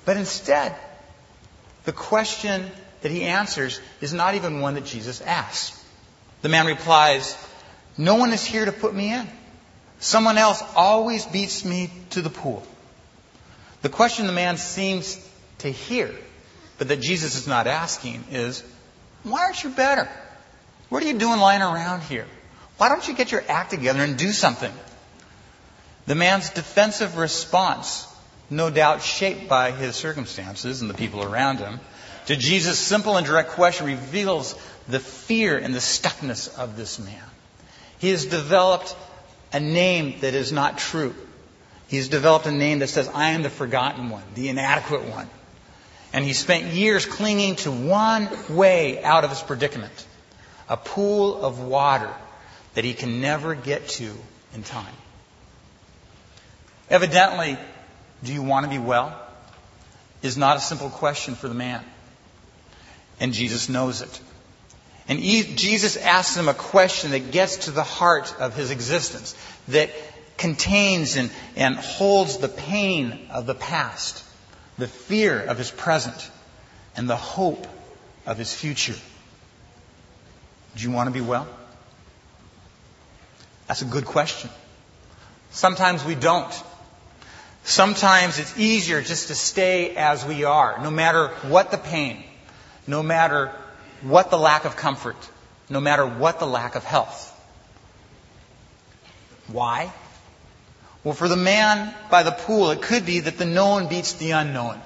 but 0.05 0.15
instead, 0.15 0.75
the 1.85 1.91
question 1.91 2.69
that 3.01 3.11
he 3.11 3.23
answers 3.23 3.79
is 3.99 4.13
not 4.13 4.35
even 4.35 4.61
one 4.61 4.75
that 4.75 4.85
Jesus 4.85 5.21
asks. 5.21 5.83
The 6.43 6.49
man 6.49 6.67
replies, 6.67 7.35
No 7.97 8.15
one 8.15 8.31
is 8.31 8.45
here 8.45 8.65
to 8.65 8.71
put 8.71 8.93
me 8.93 9.11
in. 9.11 9.27
Someone 9.99 10.37
else 10.37 10.61
always 10.75 11.25
beats 11.25 11.65
me 11.65 11.89
to 12.11 12.21
the 12.21 12.29
pool. 12.29 12.65
The 13.81 13.89
question 13.89 14.27
the 14.27 14.33
man 14.33 14.57
seems 14.57 15.17
to 15.59 15.71
hear, 15.71 16.13
but 16.77 16.89
that 16.89 16.99
Jesus 16.99 17.35
is 17.35 17.47
not 17.47 17.65
asking, 17.65 18.23
is 18.29 18.63
why 19.23 19.45
aren't 19.45 19.63
you 19.63 19.71
better? 19.71 20.07
What 20.89 21.03
are 21.03 21.07
you 21.07 21.17
doing 21.17 21.39
lying 21.39 21.61
around 21.61 22.03
here? 22.03 22.25
Why 22.77 22.89
don't 22.89 23.05
you 23.07 23.13
get 23.13 23.31
your 23.31 23.43
act 23.49 23.71
together 23.71 24.01
and 24.01 24.17
do 24.17 24.31
something? 24.31 24.71
The 26.05 26.15
man's 26.15 26.49
defensive 26.51 27.17
response, 27.17 28.07
no 28.49 28.69
doubt 28.69 29.01
shaped 29.01 29.49
by 29.49 29.71
his 29.71 29.95
circumstances 29.95 30.81
and 30.81 30.89
the 30.89 30.93
people 30.93 31.23
around 31.23 31.59
him, 31.59 31.79
to 32.27 32.35
Jesus' 32.35 32.79
simple 32.79 33.17
and 33.17 33.25
direct 33.25 33.51
question 33.51 33.87
reveals 33.87 34.55
the 34.87 34.99
fear 34.99 35.57
and 35.57 35.73
the 35.73 35.79
stuckness 35.79 36.57
of 36.57 36.77
this 36.77 36.99
man. 36.99 37.23
He 37.99 38.09
has 38.09 38.25
developed 38.25 38.95
a 39.51 39.59
name 39.59 40.19
that 40.21 40.33
is 40.33 40.51
not 40.51 40.77
true. 40.77 41.15
He's 41.87 42.09
developed 42.09 42.45
a 42.45 42.51
name 42.51 42.79
that 42.79 42.87
says, 42.87 43.09
I 43.13 43.31
am 43.31 43.43
the 43.43 43.49
forgotten 43.49 44.09
one, 44.09 44.23
the 44.35 44.49
inadequate 44.49 45.05
one. 45.05 45.29
And 46.13 46.23
he 46.23 46.33
spent 46.33 46.73
years 46.73 47.05
clinging 47.05 47.57
to 47.57 47.71
one 47.71 48.29
way 48.49 49.03
out 49.03 49.23
of 49.23 49.29
his 49.29 49.41
predicament 49.41 50.06
a 50.69 50.77
pool 50.77 51.43
of 51.43 51.59
water 51.59 52.13
that 52.73 52.83
he 52.83 52.93
can 52.93 53.21
never 53.21 53.55
get 53.55 53.87
to 53.87 54.13
in 54.53 54.63
time. 54.63 54.93
Evidently, 56.89 57.57
do 58.23 58.33
you 58.33 58.43
want 58.43 58.65
to 58.65 58.69
be 58.69 58.79
well? 58.79 59.19
Is 60.21 60.37
not 60.37 60.57
a 60.57 60.59
simple 60.59 60.89
question 60.89 61.35
for 61.35 61.47
the 61.47 61.53
man. 61.53 61.83
And 63.19 63.33
Jesus 63.33 63.69
knows 63.69 64.01
it. 64.01 64.21
And 65.07 65.21
Jesus 65.21 65.95
asks 65.95 66.35
him 66.35 66.49
a 66.49 66.53
question 66.53 67.11
that 67.11 67.31
gets 67.31 67.65
to 67.65 67.71
the 67.71 67.83
heart 67.83 68.33
of 68.39 68.55
his 68.55 68.71
existence, 68.71 69.35
that 69.69 69.89
contains 70.37 71.15
and, 71.15 71.31
and 71.55 71.75
holds 71.75 72.37
the 72.37 72.49
pain 72.49 73.27
of 73.31 73.45
the 73.45 73.55
past, 73.55 74.23
the 74.77 74.87
fear 74.87 75.41
of 75.41 75.57
his 75.57 75.71
present, 75.71 76.29
and 76.95 77.09
the 77.09 77.15
hope 77.15 77.67
of 78.25 78.37
his 78.37 78.53
future. 78.53 78.95
Do 80.77 80.83
you 80.83 80.91
want 80.91 81.07
to 81.07 81.11
be 81.11 81.21
well? 81.21 81.47
That's 83.67 83.81
a 83.81 83.85
good 83.85 84.05
question. 84.05 84.51
Sometimes 85.49 86.05
we 86.05 86.13
don't. 86.13 86.53
Sometimes 87.63 88.37
it's 88.37 88.57
easier 88.59 89.01
just 89.01 89.29
to 89.29 89.35
stay 89.35 89.95
as 89.95 90.23
we 90.23 90.43
are, 90.43 90.79
no 90.83 90.91
matter 90.91 91.29
what 91.49 91.71
the 91.71 91.79
pain, 91.79 92.23
no 92.85 93.01
matter 93.01 93.51
what 94.03 94.29
the 94.29 94.37
lack 94.37 94.65
of 94.65 94.75
comfort, 94.75 95.17
no 95.67 95.79
matter 95.79 96.05
what 96.05 96.39
the 96.39 96.45
lack 96.45 96.75
of 96.75 96.83
health. 96.83 97.33
Why? 99.47 99.91
Well, 101.03 101.15
for 101.15 101.27
the 101.27 101.37
man 101.37 101.91
by 102.11 102.21
the 102.21 102.31
pool, 102.31 102.69
it 102.69 102.83
could 102.83 103.03
be 103.03 103.21
that 103.21 103.39
the 103.39 103.45
known 103.45 103.87
beats 103.87 104.13
the 104.13 104.31
unknown. 104.31 104.79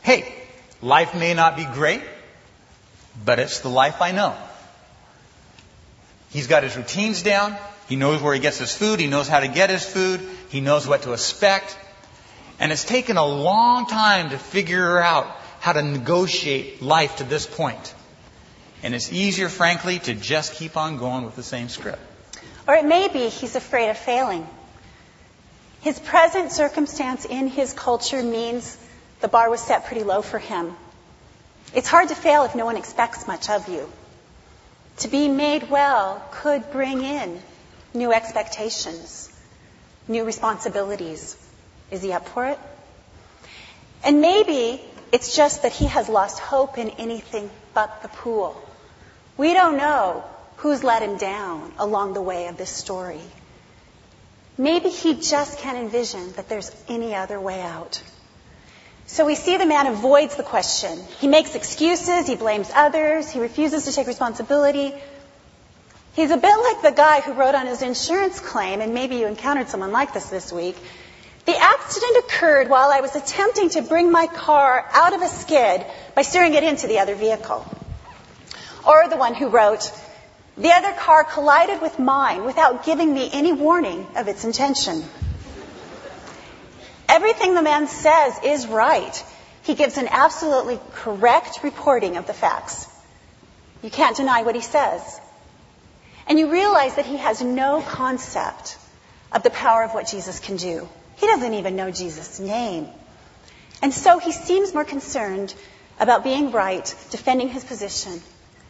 Hey, 0.00 0.32
life 0.80 1.14
may 1.14 1.34
not 1.34 1.56
be 1.56 1.64
great, 1.64 2.02
but 3.22 3.38
it's 3.38 3.60
the 3.60 3.68
life 3.68 4.00
I 4.00 4.12
know. 4.12 4.34
He's 6.32 6.46
got 6.46 6.62
his 6.62 6.76
routines 6.76 7.22
down. 7.22 7.56
He 7.88 7.96
knows 7.96 8.22
where 8.22 8.32
he 8.32 8.40
gets 8.40 8.58
his 8.58 8.74
food. 8.74 9.00
He 9.00 9.06
knows 9.06 9.28
how 9.28 9.40
to 9.40 9.48
get 9.48 9.70
his 9.70 9.84
food. 9.84 10.20
He 10.48 10.60
knows 10.60 10.86
what 10.86 11.02
to 11.02 11.12
expect. 11.12 11.76
And 12.58 12.72
it's 12.72 12.84
taken 12.84 13.16
a 13.16 13.26
long 13.26 13.86
time 13.86 14.30
to 14.30 14.38
figure 14.38 14.98
out 14.98 15.26
how 15.60 15.72
to 15.72 15.82
negotiate 15.82 16.80
life 16.80 17.16
to 17.16 17.24
this 17.24 17.46
point. 17.46 17.94
And 18.82 18.94
it's 18.94 19.12
easier, 19.12 19.48
frankly, 19.48 19.98
to 20.00 20.14
just 20.14 20.54
keep 20.54 20.76
on 20.76 20.96
going 20.96 21.24
with 21.24 21.36
the 21.36 21.42
same 21.42 21.68
script. 21.68 22.00
Or 22.66 22.74
it 22.74 22.84
may 22.84 23.08
be 23.08 23.28
he's 23.28 23.56
afraid 23.56 23.90
of 23.90 23.98
failing. 23.98 24.46
His 25.82 25.98
present 25.98 26.52
circumstance 26.52 27.24
in 27.24 27.48
his 27.48 27.72
culture 27.72 28.22
means 28.22 28.78
the 29.20 29.28
bar 29.28 29.50
was 29.50 29.60
set 29.60 29.86
pretty 29.86 30.04
low 30.04 30.22
for 30.22 30.38
him. 30.38 30.74
It's 31.74 31.88
hard 31.88 32.08
to 32.08 32.14
fail 32.14 32.44
if 32.44 32.54
no 32.54 32.64
one 32.64 32.76
expects 32.76 33.26
much 33.26 33.50
of 33.50 33.68
you. 33.68 33.90
To 34.98 35.08
be 35.08 35.28
made 35.28 35.70
well 35.70 36.22
could 36.30 36.70
bring 36.70 37.02
in 37.02 37.40
new 37.94 38.12
expectations, 38.12 39.30
new 40.08 40.24
responsibilities. 40.24 41.36
Is 41.90 42.02
he 42.02 42.12
up 42.12 42.28
for 42.28 42.46
it? 42.46 42.58
And 44.04 44.20
maybe 44.20 44.80
it's 45.12 45.36
just 45.36 45.62
that 45.62 45.72
he 45.72 45.86
has 45.86 46.08
lost 46.08 46.38
hope 46.38 46.78
in 46.78 46.90
anything 46.90 47.50
but 47.74 48.02
the 48.02 48.08
pool. 48.08 48.60
We 49.36 49.52
don't 49.52 49.76
know 49.76 50.24
who's 50.56 50.84
let 50.84 51.02
him 51.02 51.16
down 51.16 51.72
along 51.78 52.14
the 52.14 52.22
way 52.22 52.46
of 52.46 52.56
this 52.56 52.70
story. 52.70 53.20
Maybe 54.58 54.90
he 54.90 55.14
just 55.14 55.58
can't 55.58 55.78
envision 55.78 56.32
that 56.32 56.48
there's 56.48 56.70
any 56.88 57.14
other 57.14 57.40
way 57.40 57.60
out. 57.60 58.02
So 59.12 59.26
we 59.26 59.34
see 59.34 59.58
the 59.58 59.66
man 59.66 59.86
avoids 59.88 60.36
the 60.36 60.42
question. 60.42 60.98
He 61.20 61.28
makes 61.28 61.54
excuses, 61.54 62.26
he 62.26 62.34
blames 62.34 62.70
others, 62.74 63.28
he 63.28 63.40
refuses 63.40 63.84
to 63.84 63.92
take 63.92 64.06
responsibility. 64.06 64.94
He's 66.14 66.30
a 66.30 66.38
bit 66.38 66.56
like 66.56 66.80
the 66.80 66.92
guy 66.92 67.20
who 67.20 67.34
wrote 67.34 67.54
on 67.54 67.66
his 67.66 67.82
insurance 67.82 68.40
claim, 68.40 68.80
and 68.80 68.94
maybe 68.94 69.16
you 69.16 69.26
encountered 69.26 69.68
someone 69.68 69.92
like 69.92 70.14
this 70.14 70.30
this 70.30 70.50
week. 70.50 70.76
The 71.44 71.54
accident 71.54 72.24
occurred 72.24 72.70
while 72.70 72.90
I 72.90 73.02
was 73.02 73.14
attempting 73.14 73.68
to 73.76 73.82
bring 73.82 74.10
my 74.10 74.28
car 74.28 74.88
out 74.92 75.12
of 75.12 75.20
a 75.20 75.28
skid 75.28 75.84
by 76.14 76.22
steering 76.22 76.54
it 76.54 76.64
into 76.64 76.86
the 76.86 77.00
other 77.00 77.14
vehicle. 77.14 77.66
Or 78.86 79.10
the 79.10 79.18
one 79.18 79.34
who 79.34 79.48
wrote, 79.48 79.92
the 80.56 80.72
other 80.72 80.92
car 80.92 81.24
collided 81.24 81.82
with 81.82 81.98
mine 81.98 82.44
without 82.46 82.86
giving 82.86 83.12
me 83.12 83.28
any 83.30 83.52
warning 83.52 84.06
of 84.16 84.28
its 84.28 84.44
intention. 84.44 85.04
Everything 87.12 87.54
the 87.54 87.60
man 87.60 87.88
says 87.88 88.38
is 88.42 88.66
right. 88.66 89.24
He 89.64 89.74
gives 89.74 89.98
an 89.98 90.08
absolutely 90.08 90.80
correct 90.94 91.62
reporting 91.62 92.16
of 92.16 92.26
the 92.26 92.32
facts. 92.32 92.86
You 93.82 93.90
can't 93.90 94.16
deny 94.16 94.44
what 94.44 94.54
he 94.54 94.62
says. 94.62 95.20
And 96.26 96.38
you 96.38 96.50
realize 96.50 96.94
that 96.94 97.04
he 97.04 97.18
has 97.18 97.42
no 97.42 97.82
concept 97.82 98.78
of 99.30 99.42
the 99.42 99.50
power 99.50 99.82
of 99.82 99.92
what 99.92 100.06
Jesus 100.06 100.40
can 100.40 100.56
do. 100.56 100.88
He 101.16 101.26
doesn't 101.26 101.52
even 101.52 101.76
know 101.76 101.90
Jesus' 101.90 102.40
name. 102.40 102.88
And 103.82 103.92
so 103.92 104.18
he 104.18 104.32
seems 104.32 104.72
more 104.72 104.86
concerned 104.86 105.54
about 106.00 106.24
being 106.24 106.50
right, 106.50 106.86
defending 107.10 107.50
his 107.50 107.62
position, 107.62 108.22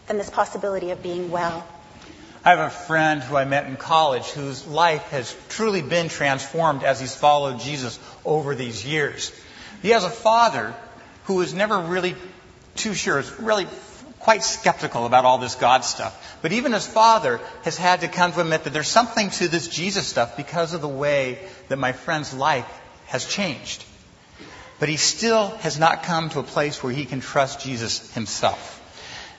than 0.08 0.18
this 0.18 0.30
possibility 0.30 0.90
of 0.90 1.00
being 1.00 1.30
well. 1.30 1.64
I 2.44 2.50
have 2.50 2.58
a 2.58 2.70
friend 2.70 3.22
who 3.22 3.36
I 3.36 3.44
met 3.44 3.66
in 3.66 3.76
college 3.76 4.26
whose 4.30 4.66
life 4.66 5.02
has 5.10 5.36
truly 5.48 5.80
been 5.80 6.08
transformed 6.08 6.82
as 6.82 6.98
he's 6.98 7.14
followed 7.14 7.60
Jesus 7.60 8.00
over 8.24 8.56
these 8.56 8.84
years. 8.84 9.32
He 9.80 9.90
has 9.90 10.02
a 10.02 10.10
father 10.10 10.74
who 11.24 11.34
was 11.34 11.54
never 11.54 11.78
really 11.78 12.16
too 12.74 12.94
sure, 12.94 13.20
is 13.20 13.30
really 13.38 13.68
quite 14.18 14.42
skeptical 14.42 15.06
about 15.06 15.24
all 15.24 15.38
this 15.38 15.54
God 15.54 15.84
stuff. 15.84 16.38
But 16.42 16.52
even 16.52 16.72
his 16.72 16.86
father 16.86 17.40
has 17.62 17.76
had 17.76 18.00
to 18.00 18.08
come 18.08 18.32
to 18.32 18.40
admit 18.40 18.64
that 18.64 18.72
there's 18.72 18.88
something 18.88 19.30
to 19.30 19.46
this 19.46 19.68
Jesus 19.68 20.06
stuff 20.06 20.36
because 20.36 20.74
of 20.74 20.80
the 20.80 20.88
way 20.88 21.38
that 21.68 21.78
my 21.78 21.92
friend's 21.92 22.34
life 22.34 22.66
has 23.06 23.24
changed. 23.24 23.84
But 24.80 24.88
he 24.88 24.96
still 24.96 25.48
has 25.58 25.78
not 25.78 26.02
come 26.02 26.28
to 26.30 26.40
a 26.40 26.44
place 26.44 26.82
where 26.82 26.92
he 26.92 27.04
can 27.04 27.20
trust 27.20 27.60
Jesus 27.60 28.12
himself. 28.14 28.80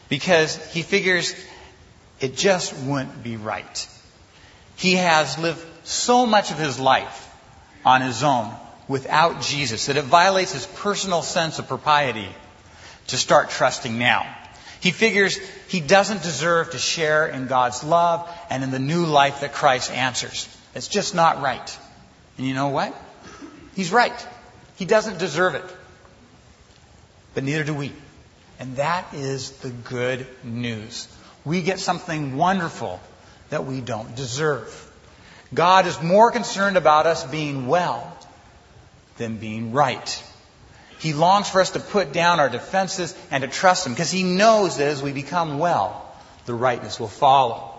Because 0.08 0.56
he 0.74 0.84
figures 0.84 1.34
it 2.24 2.38
just 2.38 2.74
wouldn't 2.74 3.22
be 3.22 3.36
right. 3.36 3.88
He 4.78 4.94
has 4.94 5.38
lived 5.38 5.62
so 5.84 6.26
much 6.26 6.52
of 6.52 6.58
his 6.58 6.80
life 6.80 7.30
on 7.84 8.00
his 8.02 8.24
own 8.24 8.50
without 8.88 9.42
Jesus 9.42 9.88
that 9.88 9.98
it 9.98 10.06
violates 10.06 10.54
his 10.54 10.66
personal 10.66 11.22
sense 11.22 11.60
of 11.60 11.68
propriety 11.68 12.30
to 13.08 13.18
start 13.18 13.50
trusting 13.50 14.00
now. 14.00 14.26
He 14.80 14.92
figures 14.92 15.38
he 15.68 15.82
doesn't 15.82 16.24
deserve 16.24 16.72
to 16.72 16.78
share 16.78 17.28
in 17.28 17.48
God's 17.48 17.84
love 17.84 18.30
and 18.50 18.64
in 18.64 18.72
the 18.72 18.80
new 18.80 19.06
life 19.06 19.42
that 19.42 19.52
Christ 19.52 19.92
answers. 19.92 20.48
It's 20.76 20.88
just 20.88 21.14
not 21.14 21.42
right. 21.42 21.78
And 22.38 22.48
you 22.48 22.54
know 22.54 22.70
what? 22.70 22.96
He's 23.76 23.92
right. 23.92 24.28
He 24.78 24.86
doesn't 24.86 25.20
deserve 25.20 25.56
it. 25.56 25.66
But 27.34 27.44
neither 27.44 27.66
do 27.66 27.74
we. 27.74 27.92
And 28.62 28.78
that 28.78 29.14
is 29.14 29.52
the 29.58 29.72
good 29.72 30.26
news 30.42 31.10
we 31.46 31.62
get 31.62 31.80
something 31.80 32.38
wonderful 32.38 33.00
that 33.50 33.66
we 33.66 33.82
don't 33.82 34.16
deserve. 34.16 34.92
God 35.54 35.86
is 35.86 36.02
more 36.02 36.32
concerned 36.32 36.78
about 36.78 37.06
us 37.06 37.24
being 37.24 37.68
well 37.68 38.18
than 39.18 39.38
being 39.38 39.74
right. 39.74 40.24
He 41.00 41.14
longs 41.14 41.50
for 41.50 41.62
us 41.62 41.72
to 41.72 41.80
put 41.80 42.14
down 42.14 42.40
our 42.40 42.50
defenses 42.50 43.16
and 43.30 43.42
to 43.44 43.50
trust 43.50 43.86
Him 43.86 43.94
because 43.94 44.12
He 44.12 44.24
knows 44.24 44.78
that 44.78 44.88
as 44.88 45.04
we 45.04 45.12
become 45.12 45.60
well, 45.60 46.04
the 46.46 46.54
rightness 46.54 47.00
will 47.00 47.08
follow. 47.08 47.70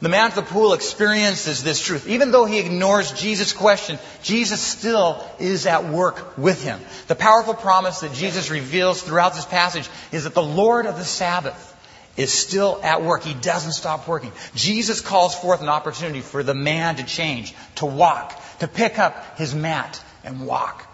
The 0.00 0.08
man 0.08 0.26
at 0.26 0.34
the 0.34 0.42
pool 0.42 0.72
experiences 0.72 1.62
this 1.62 1.80
truth. 1.80 2.08
Even 2.08 2.32
though 2.32 2.44
he 2.44 2.58
ignores 2.58 3.12
Jesus' 3.12 3.52
question, 3.52 4.00
Jesus 4.24 4.60
still 4.60 5.24
is 5.38 5.64
at 5.64 5.84
work 5.84 6.36
with 6.36 6.60
him. 6.64 6.80
The 7.06 7.14
powerful 7.14 7.54
promise 7.54 8.00
that 8.00 8.12
Jesus 8.12 8.50
reveals 8.50 9.00
throughout 9.00 9.34
this 9.34 9.44
passage 9.44 9.88
is 10.10 10.24
that 10.24 10.34
the 10.34 10.42
Lord 10.42 10.86
of 10.86 10.96
the 10.96 11.04
Sabbath 11.04 11.71
is 12.16 12.32
still 12.32 12.80
at 12.82 13.02
work. 13.02 13.22
He 13.22 13.34
doesn't 13.34 13.72
stop 13.72 14.06
working. 14.06 14.32
Jesus 14.54 15.00
calls 15.00 15.34
forth 15.34 15.62
an 15.62 15.68
opportunity 15.68 16.20
for 16.20 16.42
the 16.42 16.54
man 16.54 16.96
to 16.96 17.04
change, 17.04 17.54
to 17.76 17.86
walk, 17.86 18.38
to 18.58 18.68
pick 18.68 18.98
up 18.98 19.38
his 19.38 19.54
mat 19.54 20.02
and 20.24 20.46
walk. 20.46 20.86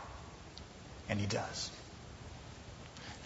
And 1.08 1.18
he 1.18 1.26
does. 1.26 1.70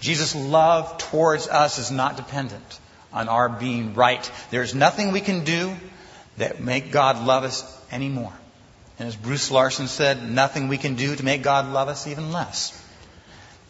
Jesus' 0.01 0.35
love 0.35 0.99
towards 0.99 1.49
us 1.49 1.79
is 1.79 1.91
not 1.91 2.17
dependent 2.17 2.81
on 3.13 3.29
our 3.29 3.49
being 3.49 3.95
right. 3.95 4.31
There's 4.51 4.75
nothing 4.75 5.13
we 5.13 5.21
can 5.21 5.45
do 5.45 5.77
that 6.39 6.61
make 6.61 6.93
God 6.93 7.25
love 7.25 7.45
us 7.45 7.63
anymore. 7.93 8.33
And 8.99 9.07
as 9.07 9.17
Bruce 9.17 9.51
Larson 9.51 9.87
said, 9.87 10.29
nothing 10.29 10.69
we 10.69 10.79
can 10.79 10.95
do 10.95 11.15
to 11.15 11.25
make 11.25 11.43
God 11.43 11.73
love 11.73 11.89
us 11.89 12.07
even 12.07 12.33
less. 12.33 12.79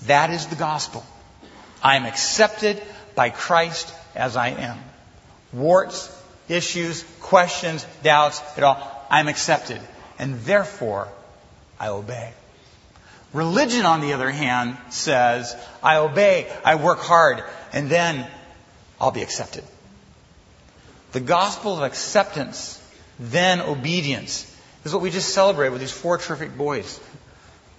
That 0.02 0.30
is 0.30 0.46
the 0.46 0.56
gospel. 0.56 1.04
I 1.82 1.96
am 1.96 2.04
accepted 2.04 2.82
by 3.14 3.30
Christ 3.30 3.92
as 4.14 4.36
I 4.36 4.48
am. 4.48 4.78
Warts, 5.52 6.14
issues, 6.48 7.04
questions, 7.20 7.86
doubts, 8.02 8.42
it 8.56 8.64
all, 8.64 9.06
I'm 9.10 9.28
accepted. 9.28 9.80
And 10.18 10.40
therefore, 10.40 11.08
I 11.78 11.88
obey. 11.88 12.32
Religion, 13.32 13.86
on 13.86 14.00
the 14.00 14.12
other 14.12 14.30
hand, 14.30 14.76
says, 14.90 15.56
I 15.82 15.96
obey, 15.96 16.50
I 16.64 16.74
work 16.74 16.98
hard, 16.98 17.42
and 17.72 17.88
then 17.88 18.26
I'll 19.00 19.10
be 19.10 19.22
accepted. 19.22 19.64
The 21.12 21.20
gospel 21.20 21.76
of 21.76 21.82
acceptance, 21.82 22.80
then 23.18 23.60
obedience, 23.60 24.48
is 24.84 24.92
what 24.92 25.02
we 25.02 25.10
just 25.10 25.30
celebrated 25.30 25.72
with 25.72 25.80
these 25.80 25.92
four 25.92 26.18
terrific 26.18 26.56
boys 26.56 27.00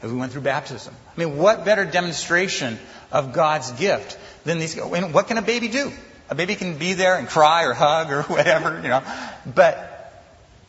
as 0.01 0.11
we 0.11 0.17
went 0.17 0.31
through 0.31 0.41
baptism. 0.41 0.93
I 1.15 1.19
mean, 1.19 1.37
what 1.37 1.65
better 1.65 1.85
demonstration 1.85 2.77
of 3.11 3.33
God's 3.33 3.71
gift 3.71 4.17
than 4.43 4.59
these? 4.59 4.77
And 4.77 5.13
What 5.13 5.27
can 5.27 5.37
a 5.37 5.41
baby 5.41 5.67
do? 5.67 5.91
A 6.29 6.35
baby 6.35 6.55
can 6.55 6.77
be 6.77 6.93
there 6.93 7.17
and 7.17 7.27
cry 7.27 7.65
or 7.65 7.73
hug 7.73 8.11
or 8.11 8.21
whatever, 8.33 8.75
you 8.81 8.89
know, 8.89 9.03
but 9.45 9.89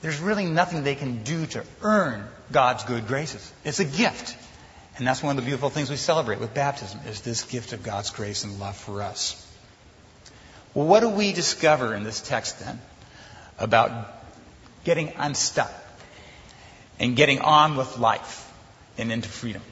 there's 0.03 0.21
really 0.21 0.45
nothing 0.45 0.83
they 0.83 0.95
can 0.95 1.23
do 1.23 1.47
to 1.47 1.65
earn 1.83 2.27
God's 2.53 2.85
good 2.85 3.07
graces. 3.07 3.53
It's 3.65 3.81
a 3.81 3.85
gift. 3.85 4.37
And 4.97 5.07
that's 5.07 5.23
one 5.23 5.37
of 5.37 5.43
the 5.43 5.47
beautiful 5.47 5.71
things 5.71 5.91
we 5.91 5.97
celebrate 5.97 6.39
with 6.39 6.55
baptism 6.55 7.01
is 7.09 7.21
this 7.23 7.43
gift 7.45 7.73
of 7.73 7.83
God's 7.83 8.11
grace 8.11 8.45
and 8.45 8.61
love 8.61 8.77
for 8.77 9.03
us. 9.03 9.41
Well, 10.73 10.87
what 10.87 11.01
do 11.01 11.09
we 11.09 11.33
discover 11.33 11.95
in 11.95 12.05
this 12.05 12.21
text 12.21 12.61
then 12.61 12.81
about 13.59 14.13
getting 14.85 15.13
unstuck 15.17 15.73
and 16.99 17.17
getting 17.17 17.41
on 17.41 17.77
with 17.77 17.99
life 17.99 18.53
and 18.99 19.11
into 19.11 19.29
freedom? 19.29 19.63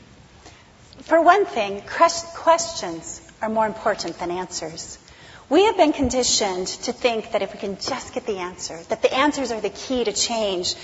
For 1.02 1.20
one 1.20 1.44
thing, 1.44 1.82
questions 1.82 3.20
are 3.40 3.48
more 3.48 3.66
important 3.66 4.18
than 4.18 4.30
answers. 4.30 4.98
We 5.48 5.64
have 5.66 5.76
been 5.76 5.92
conditioned 5.92 6.66
to 6.66 6.92
think 6.92 7.32
that 7.32 7.42
if 7.42 7.52
we 7.52 7.58
can 7.58 7.76
just 7.78 8.14
get 8.14 8.26
the 8.26 8.38
answer, 8.38 8.78
that 8.88 9.02
the 9.02 9.12
answers 9.12 9.52
are 9.52 9.60
the 9.60 9.70
key 9.70 10.04
to 10.04 10.12
change. 10.12 10.74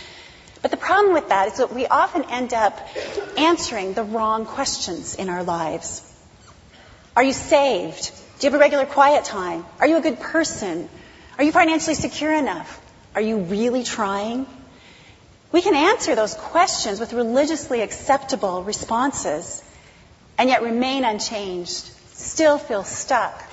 But 0.61 0.71
the 0.71 0.77
problem 0.77 1.15
with 1.15 1.29
that 1.29 1.49
is 1.49 1.59
that 1.59 1.73
we 1.73 1.87
often 1.87 2.25
end 2.25 2.53
up 2.53 2.79
answering 3.39 3.95
the 3.95 4.03
wrong 4.03 4.45
questions 4.45 5.15
in 5.15 5.29
our 5.29 5.43
lives. 5.45 6.03
Are 7.17 7.23
you 7.23 7.33
saved? 7.33 8.13
Do 8.39 8.47
you 8.47 8.53
have 8.53 8.61
a 8.61 8.63
regular 8.63 8.87
quiet 8.87 9.25
time? 9.25 9.65
Are 9.81 9.87
you 9.87 9.97
a 9.97 10.01
good 10.01 10.21
person? 10.21 10.89
Are 11.39 11.45
you 11.45 11.53
financially 11.53 11.95
secure 11.95 12.33
enough? 12.33 12.81
Are 13.15 13.21
you 13.21 13.39
really 13.39 13.85
trying? 13.85 14.47
We 15.51 15.63
can 15.63 15.75
answer 15.75 16.15
those 16.15 16.35
questions 16.35 17.01
with 17.01 17.13
religiously 17.13 17.81
acceptable 17.81 18.63
responses 18.63 19.63
and 20.37 20.49
yet 20.49 20.63
remain 20.63 21.05
unchanged, 21.05 21.91
still 22.13 22.59
feel 22.59 22.85
stuck, 22.85 23.48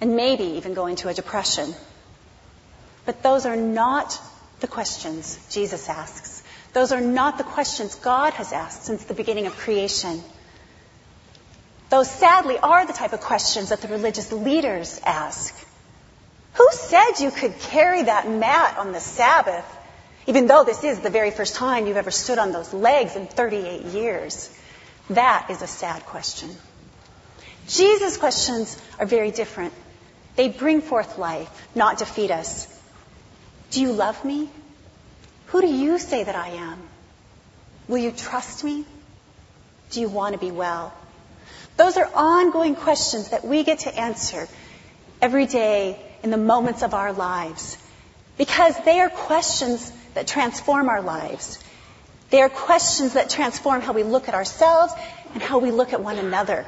and 0.00 0.16
maybe 0.16 0.44
even 0.44 0.74
go 0.74 0.86
into 0.86 1.08
a 1.08 1.14
depression. 1.14 1.74
But 3.04 3.22
those 3.22 3.46
are 3.46 3.56
not 3.56 4.18
the 4.60 4.68
questions 4.68 5.38
Jesus 5.50 5.88
asks. 5.88 6.42
Those 6.72 6.92
are 6.92 7.00
not 7.00 7.38
the 7.38 7.44
questions 7.44 7.94
God 7.94 8.34
has 8.34 8.52
asked 8.52 8.84
since 8.84 9.04
the 9.04 9.14
beginning 9.14 9.46
of 9.46 9.56
creation. 9.56 10.22
Those 11.90 12.10
sadly 12.10 12.58
are 12.58 12.86
the 12.86 12.92
type 12.92 13.12
of 13.12 13.20
questions 13.20 13.70
that 13.70 13.80
the 13.80 13.88
religious 13.88 14.30
leaders 14.30 15.00
ask. 15.04 15.54
Who 16.54 16.68
said 16.72 17.20
you 17.20 17.30
could 17.30 17.58
carry 17.58 18.02
that 18.02 18.28
mat 18.28 18.76
on 18.78 18.92
the 18.92 19.00
Sabbath, 19.00 19.64
even 20.26 20.46
though 20.46 20.64
this 20.64 20.84
is 20.84 21.00
the 21.00 21.10
very 21.10 21.30
first 21.30 21.54
time 21.54 21.86
you've 21.86 21.96
ever 21.96 22.10
stood 22.10 22.38
on 22.38 22.52
those 22.52 22.74
legs 22.74 23.16
in 23.16 23.26
38 23.26 23.86
years? 23.86 24.54
That 25.10 25.48
is 25.50 25.62
a 25.62 25.66
sad 25.66 26.04
question. 26.04 26.50
Jesus' 27.68 28.18
questions 28.18 28.80
are 28.98 29.06
very 29.06 29.30
different. 29.30 29.72
They 30.38 30.48
bring 30.48 30.82
forth 30.82 31.18
life, 31.18 31.50
not 31.74 31.98
defeat 31.98 32.30
us. 32.30 32.68
Do 33.72 33.80
you 33.80 33.90
love 33.90 34.24
me? 34.24 34.48
Who 35.46 35.60
do 35.60 35.66
you 35.66 35.98
say 35.98 36.22
that 36.22 36.36
I 36.36 36.50
am? 36.50 36.78
Will 37.88 37.98
you 37.98 38.12
trust 38.12 38.62
me? 38.62 38.84
Do 39.90 40.00
you 40.00 40.08
want 40.08 40.34
to 40.34 40.38
be 40.38 40.52
well? 40.52 40.94
Those 41.76 41.96
are 41.96 42.08
ongoing 42.14 42.76
questions 42.76 43.30
that 43.30 43.44
we 43.44 43.64
get 43.64 43.80
to 43.80 43.92
answer 43.92 44.46
every 45.20 45.46
day 45.46 45.98
in 46.22 46.30
the 46.30 46.36
moments 46.36 46.84
of 46.84 46.94
our 46.94 47.12
lives 47.12 47.76
because 48.36 48.78
they 48.84 49.00
are 49.00 49.10
questions 49.10 49.90
that 50.14 50.28
transform 50.28 50.88
our 50.88 51.02
lives. 51.02 51.58
They 52.30 52.42
are 52.42 52.48
questions 52.48 53.14
that 53.14 53.28
transform 53.28 53.80
how 53.80 53.92
we 53.92 54.04
look 54.04 54.28
at 54.28 54.34
ourselves 54.34 54.92
and 55.34 55.42
how 55.42 55.58
we 55.58 55.72
look 55.72 55.92
at 55.92 56.00
one 56.00 56.16
another. 56.16 56.64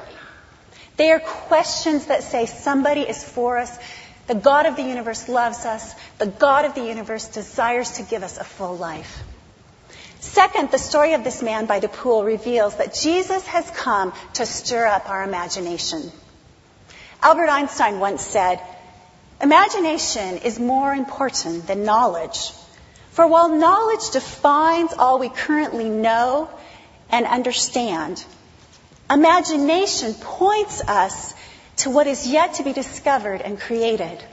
They 1.01 1.09
are 1.09 1.19
questions 1.19 2.05
that 2.05 2.21
say 2.21 2.45
somebody 2.45 3.01
is 3.01 3.23
for 3.23 3.57
us. 3.57 3.75
The 4.27 4.35
God 4.35 4.67
of 4.67 4.75
the 4.75 4.83
universe 4.83 5.27
loves 5.27 5.65
us. 5.65 5.95
The 6.19 6.27
God 6.27 6.65
of 6.65 6.75
the 6.75 6.83
universe 6.83 7.27
desires 7.27 7.93
to 7.93 8.03
give 8.03 8.21
us 8.21 8.37
a 8.37 8.43
full 8.43 8.77
life. 8.77 9.23
Second, 10.19 10.69
the 10.69 10.77
story 10.77 11.13
of 11.13 11.23
this 11.23 11.41
man 11.41 11.65
by 11.65 11.79
the 11.79 11.87
pool 11.87 12.23
reveals 12.23 12.75
that 12.75 12.93
Jesus 12.93 13.47
has 13.47 13.67
come 13.71 14.13
to 14.33 14.45
stir 14.45 14.85
up 14.85 15.09
our 15.09 15.23
imagination. 15.23 16.11
Albert 17.23 17.49
Einstein 17.49 17.99
once 17.99 18.21
said, 18.21 18.61
Imagination 19.41 20.37
is 20.37 20.59
more 20.59 20.93
important 20.93 21.65
than 21.65 21.83
knowledge. 21.83 22.51
For 23.09 23.25
while 23.25 23.49
knowledge 23.49 24.11
defines 24.11 24.93
all 24.93 25.17
we 25.17 25.29
currently 25.29 25.89
know 25.89 26.47
and 27.09 27.25
understand, 27.25 28.23
Imagination 29.11 30.13
points 30.13 30.81
us 30.81 31.33
to 31.77 31.89
what 31.89 32.07
is 32.07 32.27
yet 32.27 32.55
to 32.55 32.63
be 32.63 32.71
discovered 32.71 33.41
and 33.41 33.59
created. 33.59 34.23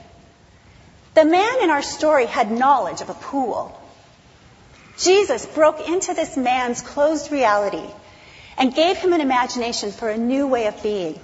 The 1.15 1.25
man 1.25 1.63
in 1.63 1.69
our 1.69 1.81
story 1.81 2.27
had 2.27 2.49
knowledge 2.49 3.01
of 3.01 3.09
a 3.09 3.13
pool. 3.13 3.77
Jesus 4.97 5.45
broke 5.45 5.87
into 5.89 6.13
this 6.13 6.37
man's 6.37 6.81
closed 6.81 7.31
reality 7.31 7.89
and 8.57 8.73
gave 8.73 8.95
him 8.97 9.11
an 9.11 9.21
imagination 9.21 9.91
for 9.91 10.09
a 10.09 10.17
new 10.17 10.47
way 10.47 10.67
of 10.67 10.81
being, 10.81 11.19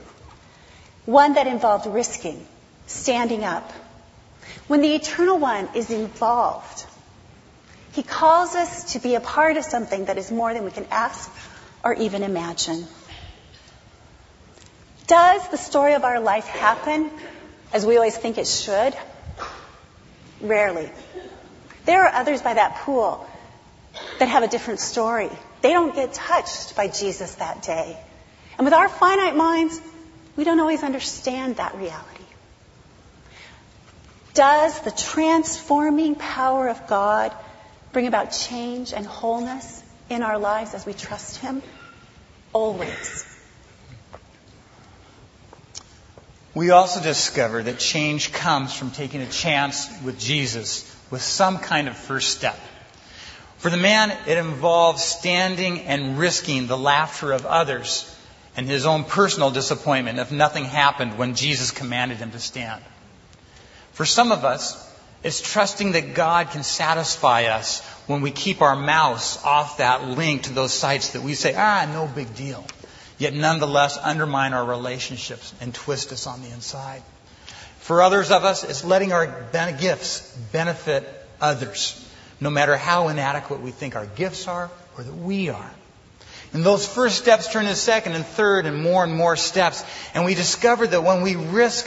one 1.05 1.35
that 1.35 1.47
involved 1.47 1.85
risking, 1.85 2.45
standing 2.87 3.43
up. 3.43 3.71
When 4.67 4.81
the 4.81 4.95
Eternal 4.95 5.37
One 5.37 5.69
is 5.75 5.91
involved, 5.91 6.85
he 7.93 8.03
calls 8.03 8.55
us 8.55 8.93
to 8.93 8.99
be 8.99 9.15
a 9.15 9.21
part 9.21 9.55
of 9.55 9.63
something 9.63 10.05
that 10.05 10.17
is 10.17 10.31
more 10.31 10.53
than 10.53 10.65
we 10.65 10.71
can 10.71 10.87
ask 10.91 11.31
or 11.83 11.93
even 11.93 12.23
imagine. 12.23 12.85
Does 15.07 15.47
the 15.49 15.57
story 15.57 15.93
of 15.93 16.03
our 16.03 16.19
life 16.19 16.47
happen 16.47 17.11
as 17.71 17.85
we 17.85 17.95
always 17.97 18.17
think 18.17 18.37
it 18.37 18.47
should? 18.47 18.95
Rarely. 20.41 20.89
There 21.85 22.03
are 22.03 22.13
others 22.13 22.41
by 22.41 22.55
that 22.55 22.77
pool 22.77 23.27
that 24.19 24.27
have 24.27 24.43
a 24.43 24.47
different 24.47 24.79
story. 24.79 25.29
They 25.61 25.73
don't 25.73 25.95
get 25.95 26.13
touched 26.13 26.75
by 26.75 26.87
Jesus 26.87 27.35
that 27.35 27.61
day. 27.61 27.97
And 28.57 28.65
with 28.65 28.73
our 28.73 28.89
finite 28.89 29.35
minds, 29.35 29.79
we 30.35 30.43
don't 30.43 30.59
always 30.59 30.83
understand 30.83 31.57
that 31.57 31.75
reality. 31.75 32.23
Does 34.33 34.79
the 34.81 34.91
transforming 34.91 36.15
power 36.15 36.67
of 36.67 36.87
God 36.87 37.31
bring 37.93 38.07
about 38.07 38.31
change 38.31 38.91
and 38.91 39.05
wholeness 39.05 39.83
in 40.09 40.23
our 40.23 40.37
lives 40.37 40.73
as 40.73 40.85
we 40.85 40.93
trust 40.93 41.37
Him? 41.37 41.61
Always. 42.51 43.34
We 46.55 46.69
also 46.69 47.01
discover 47.01 47.61
that 47.63 47.79
change 47.79 48.31
comes 48.31 48.73
from 48.73 48.91
taking 48.91 49.21
a 49.21 49.27
chance 49.27 49.89
with 50.01 50.17
Jesus 50.17 50.89
with 51.11 51.21
some 51.21 51.59
kind 51.59 51.89
of 51.89 51.97
first 51.97 52.29
step. 52.29 52.57
For 53.57 53.69
the 53.69 53.77
man, 53.77 54.17
it 54.25 54.37
involves 54.37 55.03
standing 55.03 55.81
and 55.81 56.17
risking 56.17 56.67
the 56.67 56.77
laughter 56.77 57.33
of 57.33 57.45
others 57.45 58.09
and 58.55 58.67
his 58.67 58.85
own 58.85 59.03
personal 59.03 59.51
disappointment 59.51 60.17
if 60.19 60.31
nothing 60.31 60.63
happened 60.63 61.17
when 61.17 61.35
Jesus 61.35 61.71
commanded 61.71 62.19
him 62.19 62.31
to 62.31 62.39
stand. 62.39 62.81
For 63.91 64.05
some 64.05 64.31
of 64.31 64.45
us, 64.45 64.81
it's 65.23 65.41
trusting 65.41 65.91
that 65.91 66.13
God 66.13 66.51
can 66.51 66.63
satisfy 66.63 67.45
us 67.45 67.81
when 68.07 68.21
we 68.21 68.31
keep 68.31 68.61
our 68.61 68.77
mouse 68.77 69.43
off 69.43 69.79
that 69.79 70.07
link 70.07 70.43
to 70.43 70.53
those 70.53 70.73
sites 70.73 71.11
that 71.11 71.21
we 71.21 71.33
say, 71.33 71.53
ah, 71.53 71.89
no 71.91 72.07
big 72.07 72.33
deal 72.33 72.65
yet 73.17 73.33
nonetheless 73.33 73.97
undermine 73.97 74.53
our 74.53 74.65
relationships 74.65 75.53
and 75.61 75.73
twist 75.73 76.11
us 76.11 76.27
on 76.27 76.41
the 76.41 76.49
inside. 76.49 77.01
For 77.79 78.01
others 78.01 78.31
of 78.31 78.43
us, 78.43 78.63
it's 78.63 78.83
letting 78.83 79.13
our 79.13 79.27
gifts 79.79 80.35
benefit 80.51 81.07
others, 81.39 82.03
no 82.39 82.49
matter 82.49 82.75
how 82.75 83.09
inadequate 83.09 83.61
we 83.61 83.71
think 83.71 83.95
our 83.95 84.07
gifts 84.07 84.47
are 84.47 84.71
or 84.97 85.03
that 85.03 85.13
we 85.15 85.49
are. 85.49 85.71
And 86.53 86.63
those 86.63 86.87
first 86.87 87.17
steps 87.17 87.51
turn 87.51 87.65
to 87.65 87.75
second 87.75 88.13
and 88.13 88.25
third 88.25 88.65
and 88.65 88.81
more 88.81 89.03
and 89.03 89.13
more 89.13 89.35
steps. 89.35 89.83
And 90.13 90.25
we 90.25 90.35
discover 90.35 90.87
that 90.87 91.03
when 91.03 91.21
we 91.21 91.35
risk 91.35 91.85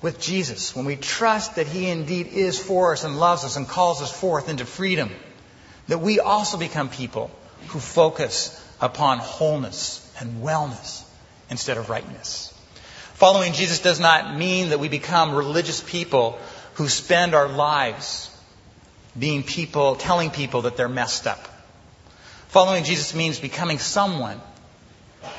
with 0.00 0.20
Jesus, 0.20 0.74
when 0.74 0.86
we 0.86 0.96
trust 0.96 1.56
that 1.56 1.66
He 1.66 1.88
indeed 1.88 2.28
is 2.28 2.58
for 2.58 2.92
us 2.92 3.04
and 3.04 3.20
loves 3.20 3.44
us 3.44 3.56
and 3.56 3.68
calls 3.68 4.00
us 4.00 4.10
forth 4.10 4.48
into 4.48 4.64
freedom, 4.64 5.10
that 5.88 6.00
we 6.00 6.18
also 6.18 6.56
become 6.56 6.88
people 6.88 7.30
who 7.68 7.78
focus 7.78 8.56
upon 8.80 9.18
wholeness 9.18 10.09
and 10.20 10.42
wellness 10.42 11.02
instead 11.50 11.76
of 11.76 11.90
rightness. 11.90 12.54
Following 13.14 13.52
Jesus 13.52 13.80
does 13.80 14.00
not 14.00 14.36
mean 14.36 14.70
that 14.70 14.80
we 14.80 14.88
become 14.88 15.34
religious 15.34 15.82
people 15.82 16.38
who 16.74 16.88
spend 16.88 17.34
our 17.34 17.48
lives 17.48 18.30
being 19.18 19.42
people, 19.42 19.96
telling 19.96 20.30
people 20.30 20.62
that 20.62 20.76
they're 20.76 20.88
messed 20.88 21.26
up. 21.26 21.46
Following 22.48 22.84
Jesus 22.84 23.14
means 23.14 23.38
becoming 23.38 23.78
someone 23.78 24.40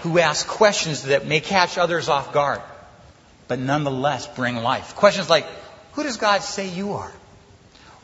who 0.02 0.20
asks 0.20 0.48
questions 0.48 1.04
that 1.04 1.26
may 1.26 1.40
catch 1.40 1.78
others 1.78 2.10
off 2.10 2.34
guard, 2.34 2.62
but 3.48 3.60
nonetheless 3.60 4.28
bring 4.28 4.58
life. 4.58 4.96
Questions 4.96 5.30
like, 5.30 5.46
who 5.94 6.04
does 6.04 6.18
God 6.18 6.42
say 6.42 6.70
you 6.70 6.94
are? 6.94 7.12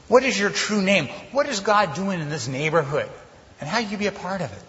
What 0.08 0.24
is 0.24 0.40
your 0.40 0.50
true 0.50 0.82
name? 0.82 1.08
What 1.32 1.48
is 1.48 1.60
God 1.60 1.94
doing 1.94 2.20
in 2.20 2.30
this 2.30 2.48
neighborhood? 2.48 3.10
And 3.60 3.70
how 3.70 3.82
can 3.82 3.92
you 3.92 3.98
be 3.98 4.08
a 4.08 4.12
part 4.12 4.42
of 4.42 4.52
it? 4.52 4.64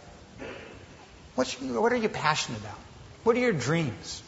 What's, 1.38 1.54
what 1.60 1.92
are 1.92 1.96
you 1.96 2.08
passionate 2.08 2.58
about? 2.58 2.76
What 3.22 3.36
are 3.36 3.38
your 3.38 3.52
dreams? 3.52 4.24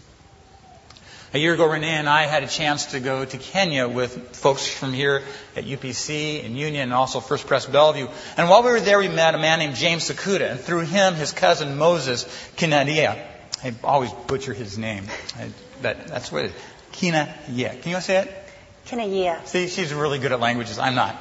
A 1.34 1.38
year 1.38 1.54
ago, 1.54 1.66
Renee 1.66 1.88
and 1.88 2.08
I 2.08 2.26
had 2.26 2.44
a 2.44 2.46
chance 2.46 2.86
to 2.92 3.00
go 3.00 3.24
to 3.24 3.36
Kenya 3.36 3.88
with 3.88 4.36
folks 4.36 4.68
from 4.68 4.92
here 4.92 5.24
at 5.56 5.64
UPC 5.64 6.44
and 6.44 6.56
Union 6.56 6.84
and 6.84 6.92
also 6.92 7.18
First 7.18 7.48
Pres 7.48 7.66
Bellevue. 7.66 8.06
And 8.36 8.48
while 8.48 8.62
we 8.62 8.70
were 8.70 8.78
there, 8.78 9.00
we 9.00 9.08
met 9.08 9.34
a 9.34 9.38
man 9.38 9.58
named 9.58 9.74
James 9.74 10.08
Sakuda, 10.08 10.52
and 10.52 10.60
through 10.60 10.82
him, 10.82 11.14
his 11.14 11.32
cousin 11.32 11.78
Moses 11.78 12.26
Kinadia. 12.56 13.20
I 13.64 13.74
always 13.82 14.12
butcher 14.28 14.54
his 14.54 14.78
name, 14.78 15.06
I, 15.36 15.50
but 15.82 16.06
that's 16.06 16.30
what 16.30 16.44
it 16.44 16.52
is. 16.52 16.62
Kinadia. 16.92 17.82
Can 17.82 17.90
you 17.90 18.00
say 18.00 18.18
it? 18.18 18.32
Kinadia. 18.86 19.44
See, 19.48 19.66
she's 19.66 19.92
really 19.92 20.20
good 20.20 20.30
at 20.30 20.38
languages. 20.38 20.78
I'm 20.78 20.94
not. 20.94 21.20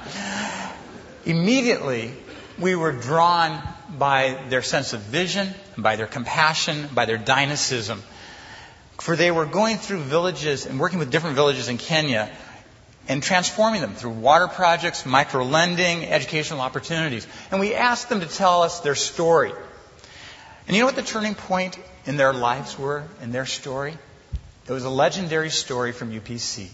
Immediately, 1.26 2.12
we 2.60 2.76
were 2.76 2.92
drawn 2.92 3.60
by 3.98 4.38
their 4.50 4.62
sense 4.62 4.94
of 4.94 5.02
vision, 5.02 5.54
by 5.78 5.96
their 5.96 6.08
compassion, 6.08 6.90
by 6.94 7.06
their 7.06 7.18
dynamism. 7.18 8.04
For 9.00 9.16
they 9.16 9.32
were 9.32 9.46
going 9.46 9.78
through 9.78 10.02
villages 10.02 10.66
and 10.66 10.80
working 10.80 11.00
with 11.00 11.10
different 11.10 11.36
villages 11.36 11.70
in 11.70 11.78
Kenya 11.78 12.30
and 13.08 13.24
transforming 13.24 13.82
them 13.82 13.96
through 13.96 14.12
water 14.12 14.48
projects, 14.48 15.06
micro 15.06 15.44
lending, 15.44 16.06
educational 16.06 16.62
opportunities. 16.62 17.26
And 17.50 17.60
we 17.60 17.74
asked 17.74 18.10
them 18.10 18.20
to 18.20 18.28
tell 18.28 18.62
us 18.62 18.82
their 18.82 18.96
story. 18.96 19.52
And 20.68 20.76
you 20.76 20.84
know 20.84 20.86
what 20.86 20.96
the 20.96 21.02
turning 21.02 21.34
point 21.34 21.80
in 22.06 22.18
their 22.18 22.34
lives 22.34 22.78
were, 22.78 23.04
in 23.24 23.32
their 23.32 23.48
story? 23.48 23.98
It 24.68 24.72
was 24.72 24.84
a 24.84 24.90
legendary 24.90 25.50
story 25.50 25.92
from 25.92 26.12
UPC. 26.12 26.68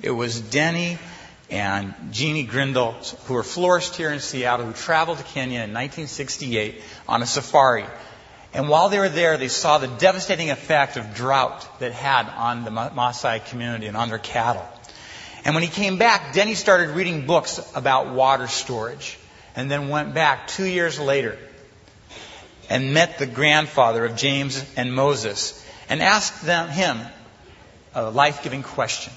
It 0.00 0.12
was 0.12 0.40
Denny 0.40 0.98
and 1.52 1.94
Jeannie 2.10 2.44
Grindle, 2.44 2.92
who 3.26 3.34
were 3.34 3.42
florists 3.42 3.94
here 3.94 4.10
in 4.10 4.20
Seattle, 4.20 4.64
who 4.64 4.72
traveled 4.72 5.18
to 5.18 5.24
Kenya 5.24 5.58
in 5.58 5.74
1968 5.74 6.80
on 7.06 7.20
a 7.20 7.26
safari. 7.26 7.84
And 8.54 8.70
while 8.70 8.88
they 8.88 8.98
were 8.98 9.10
there, 9.10 9.36
they 9.36 9.48
saw 9.48 9.76
the 9.76 9.86
devastating 9.86 10.50
effect 10.50 10.96
of 10.96 11.14
drought 11.14 11.66
that 11.80 11.92
had 11.92 12.26
on 12.30 12.64
the 12.64 12.70
Maasai 12.70 13.44
community 13.44 13.86
and 13.86 13.98
on 13.98 14.08
their 14.08 14.18
cattle. 14.18 14.66
And 15.44 15.54
when 15.54 15.62
he 15.62 15.68
came 15.68 15.98
back, 15.98 16.32
Denny 16.32 16.54
started 16.54 16.90
reading 16.90 17.26
books 17.26 17.60
about 17.74 18.14
water 18.14 18.46
storage, 18.46 19.18
and 19.54 19.70
then 19.70 19.90
went 19.90 20.14
back 20.14 20.48
two 20.48 20.64
years 20.64 20.98
later 20.98 21.38
and 22.70 22.94
met 22.94 23.18
the 23.18 23.26
grandfather 23.26 24.06
of 24.06 24.16
James 24.16 24.64
and 24.78 24.94
Moses 24.94 25.62
and 25.90 26.02
asked 26.02 26.46
them, 26.46 26.70
him 26.70 26.98
a 27.94 28.10
life-giving 28.10 28.62
question. 28.62 29.12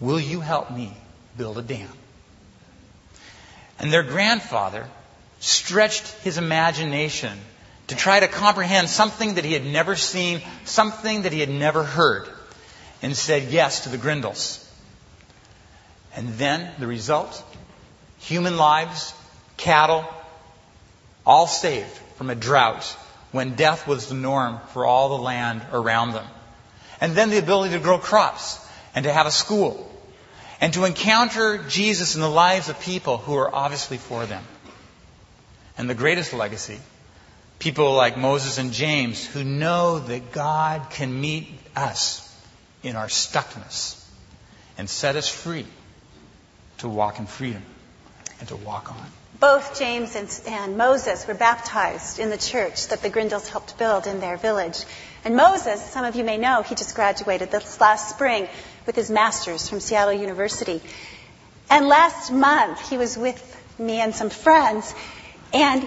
Will 0.00 0.20
you 0.20 0.40
help 0.40 0.70
me 0.70 0.92
build 1.36 1.58
a 1.58 1.62
dam? 1.62 1.88
And 3.78 3.92
their 3.92 4.02
grandfather 4.02 4.86
stretched 5.40 6.06
his 6.22 6.38
imagination 6.38 7.36
to 7.88 7.96
try 7.96 8.20
to 8.20 8.28
comprehend 8.28 8.88
something 8.88 9.34
that 9.34 9.44
he 9.44 9.52
had 9.52 9.64
never 9.64 9.96
seen, 9.96 10.42
something 10.64 11.22
that 11.22 11.32
he 11.32 11.40
had 11.40 11.48
never 11.48 11.82
heard, 11.82 12.28
and 13.02 13.16
said 13.16 13.50
yes 13.50 13.84
to 13.84 13.88
the 13.88 13.98
Grindles. 13.98 14.64
And 16.14 16.28
then 16.34 16.70
the 16.78 16.86
result 16.86 17.42
human 18.18 18.56
lives, 18.56 19.14
cattle, 19.56 20.04
all 21.24 21.46
saved 21.46 21.90
from 22.16 22.30
a 22.30 22.34
drought 22.34 22.84
when 23.32 23.54
death 23.54 23.86
was 23.86 24.08
the 24.08 24.14
norm 24.14 24.58
for 24.72 24.84
all 24.84 25.10
the 25.10 25.22
land 25.22 25.62
around 25.72 26.12
them. 26.12 26.26
And 27.00 27.14
then 27.14 27.30
the 27.30 27.38
ability 27.38 27.74
to 27.74 27.80
grow 27.80 27.98
crops 27.98 28.58
and 28.94 29.04
to 29.04 29.12
have 29.12 29.26
a 29.26 29.30
school 29.30 29.87
and 30.60 30.72
to 30.74 30.84
encounter 30.84 31.58
Jesus 31.68 32.14
in 32.14 32.20
the 32.20 32.30
lives 32.30 32.68
of 32.68 32.80
people 32.80 33.16
who 33.16 33.34
are 33.36 33.54
obviously 33.54 33.96
for 33.96 34.26
them. 34.26 34.44
And 35.76 35.88
the 35.88 35.94
greatest 35.94 36.32
legacy, 36.32 36.78
people 37.58 37.94
like 37.94 38.16
Moses 38.16 38.58
and 38.58 38.72
James 38.72 39.24
who 39.24 39.44
know 39.44 40.00
that 40.00 40.32
God 40.32 40.90
can 40.90 41.20
meet 41.20 41.48
us 41.76 42.24
in 42.82 42.96
our 42.96 43.06
stuckness 43.06 44.04
and 44.76 44.88
set 44.88 45.16
us 45.16 45.28
free 45.28 45.66
to 46.78 46.88
walk 46.88 47.18
in 47.18 47.26
freedom 47.26 47.62
and 48.40 48.48
to 48.48 48.56
walk 48.56 48.90
on. 48.90 49.06
Both 49.40 49.78
James 49.78 50.16
and, 50.16 50.40
and, 50.48 50.76
Moses 50.76 51.26
were 51.28 51.34
baptized 51.34 52.18
in 52.18 52.28
the 52.28 52.36
church 52.36 52.88
that 52.88 53.02
the 53.02 53.08
Grindles 53.08 53.48
helped 53.48 53.78
build 53.78 54.08
in 54.08 54.18
their 54.18 54.36
village. 54.36 54.78
And 55.24 55.36
Moses, 55.36 55.80
some 55.80 56.04
of 56.04 56.16
you 56.16 56.24
may 56.24 56.38
know, 56.38 56.62
he 56.62 56.74
just 56.74 56.96
graduated 56.96 57.52
this 57.52 57.80
last 57.80 58.10
spring 58.10 58.48
with 58.88 58.96
his 58.96 59.10
master's 59.10 59.68
from 59.68 59.80
Seattle 59.80 60.14
University. 60.14 60.80
And 61.68 61.88
last 61.88 62.32
month, 62.32 62.88
he 62.88 62.96
was 62.96 63.18
with 63.18 63.38
me 63.78 64.00
and 64.00 64.14
some 64.14 64.30
friends, 64.30 64.94
and 65.52 65.86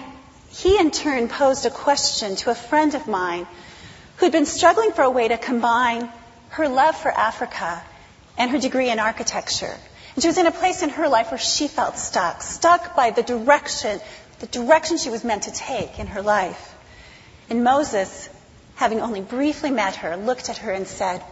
he 0.52 0.78
in 0.80 0.92
turn 0.92 1.28
posed 1.28 1.66
a 1.66 1.72
question 1.72 2.36
to 2.36 2.52
a 2.52 2.56
friend 2.56 2.94
of 2.94 3.08
mine 3.08 3.48
who'd 4.18 4.32
been 4.32 4.46
struggling 4.46 4.92
for 4.92 5.02
a 5.02 5.10
way 5.10 5.28
to 5.28 5.40
combine 5.40 6.12
her 6.50 6.70
love 6.70 6.96
for 6.96 7.10
Africa 7.10 7.82
and 8.38 8.52
her 8.52 8.60
degree 8.60 8.92
in 8.92 9.00
architecture. 9.00 9.76
And 10.14 10.22
she 10.22 10.28
was 10.28 10.38
in 10.38 10.46
a 10.46 10.52
place 10.52 10.84
in 10.84 10.90
her 10.90 11.10
life 11.10 11.32
where 11.32 11.40
she 11.40 11.68
felt 11.68 11.98
stuck, 11.98 12.44
stuck 12.44 12.96
by 12.96 13.10
the 13.10 13.24
direction, 13.24 14.00
the 14.42 14.46
direction 14.46 15.00
she 15.00 15.10
was 15.10 15.24
meant 15.24 15.44
to 15.44 15.52
take 15.52 15.98
in 15.98 16.06
her 16.06 16.22
life. 16.22 16.76
And 17.50 17.64
Moses, 17.64 18.30
having 18.76 19.02
only 19.02 19.22
briefly 19.22 19.72
met 19.72 19.96
her, 19.96 20.18
looked 20.18 20.50
at 20.50 20.58
her 20.58 20.72
and 20.72 20.86
said, 20.86 21.24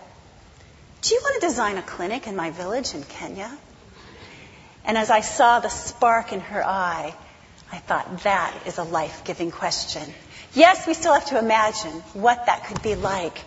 Do 1.01 1.15
you 1.15 1.21
want 1.21 1.41
to 1.41 1.47
design 1.47 1.77
a 1.77 1.81
clinic 1.81 2.27
in 2.27 2.35
my 2.35 2.51
village 2.51 2.93
in 2.93 3.03
Kenya? 3.03 3.57
And 4.83 4.97
as 4.97 5.09
I 5.09 5.21
saw 5.21 5.59
the 5.59 5.69
spark 5.69 6.33
in 6.33 6.39
her 6.41 6.65
eye, 6.65 7.15
I 7.71 7.77
thought, 7.77 8.23
that 8.23 8.53
is 8.65 8.77
a 8.77 8.83
life 8.83 9.23
giving 9.23 9.51
question. 9.51 10.01
Yes, 10.53 10.88
we 10.88 10.93
still 10.93 11.13
have 11.13 11.27
to 11.27 11.38
imagine 11.38 11.91
what 12.13 12.47
that 12.47 12.65
could 12.65 12.81
be 12.81 12.95
like, 12.95 13.38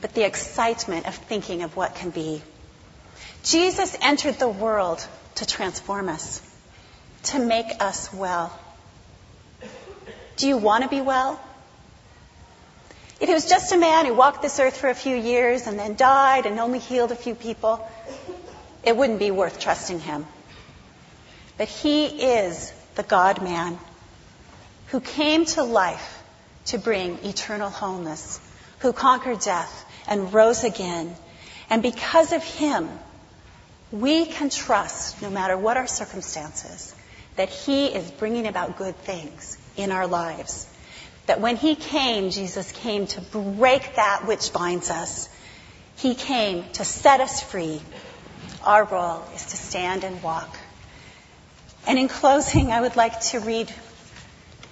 but 0.00 0.14
the 0.14 0.24
excitement 0.24 1.08
of 1.08 1.14
thinking 1.14 1.62
of 1.62 1.74
what 1.74 1.94
can 1.94 2.10
be. 2.10 2.42
Jesus 3.42 3.96
entered 4.00 4.38
the 4.38 4.48
world 4.48 5.04
to 5.36 5.46
transform 5.46 6.08
us, 6.08 6.42
to 7.24 7.38
make 7.38 7.66
us 7.80 8.12
well. 8.12 8.56
Do 10.36 10.46
you 10.46 10.58
want 10.58 10.84
to 10.84 10.90
be 10.90 11.00
well? 11.00 11.40
If 13.20 13.28
he 13.28 13.34
was 13.34 13.46
just 13.46 13.70
a 13.72 13.76
man 13.76 14.06
who 14.06 14.14
walked 14.14 14.40
this 14.40 14.58
earth 14.58 14.78
for 14.78 14.88
a 14.88 14.94
few 14.94 15.14
years 15.14 15.66
and 15.66 15.78
then 15.78 15.94
died 15.94 16.46
and 16.46 16.58
only 16.58 16.78
healed 16.78 17.12
a 17.12 17.16
few 17.16 17.34
people, 17.34 17.86
it 18.82 18.96
wouldn't 18.96 19.18
be 19.18 19.30
worth 19.30 19.60
trusting 19.60 20.00
him. 20.00 20.26
But 21.58 21.68
he 21.68 22.06
is 22.06 22.72
the 22.94 23.02
God 23.02 23.42
man 23.42 23.78
who 24.86 25.00
came 25.00 25.44
to 25.44 25.62
life 25.62 26.22
to 26.66 26.78
bring 26.78 27.18
eternal 27.24 27.68
wholeness, 27.68 28.40
who 28.78 28.94
conquered 28.94 29.40
death 29.40 29.84
and 30.08 30.32
rose 30.32 30.64
again. 30.64 31.14
And 31.68 31.82
because 31.82 32.32
of 32.32 32.42
him, 32.42 32.88
we 33.92 34.24
can 34.24 34.48
trust, 34.48 35.20
no 35.20 35.28
matter 35.28 35.58
what 35.58 35.76
our 35.76 35.86
circumstances, 35.86 36.94
that 37.36 37.50
he 37.50 37.86
is 37.86 38.10
bringing 38.12 38.46
about 38.46 38.78
good 38.78 38.96
things 38.96 39.58
in 39.76 39.92
our 39.92 40.06
lives. 40.06 40.66
That 41.30 41.40
when 41.40 41.54
he 41.54 41.76
came, 41.76 42.30
Jesus 42.30 42.72
came 42.72 43.06
to 43.06 43.20
break 43.20 43.94
that 43.94 44.26
which 44.26 44.52
binds 44.52 44.90
us. 44.90 45.28
He 45.94 46.16
came 46.16 46.64
to 46.72 46.84
set 46.84 47.20
us 47.20 47.40
free. 47.40 47.80
Our 48.64 48.82
role 48.82 49.22
is 49.36 49.46
to 49.46 49.56
stand 49.56 50.02
and 50.02 50.20
walk. 50.24 50.58
And 51.86 52.00
in 52.00 52.08
closing, 52.08 52.72
I 52.72 52.80
would 52.80 52.96
like 52.96 53.20
to 53.30 53.38
read 53.38 53.70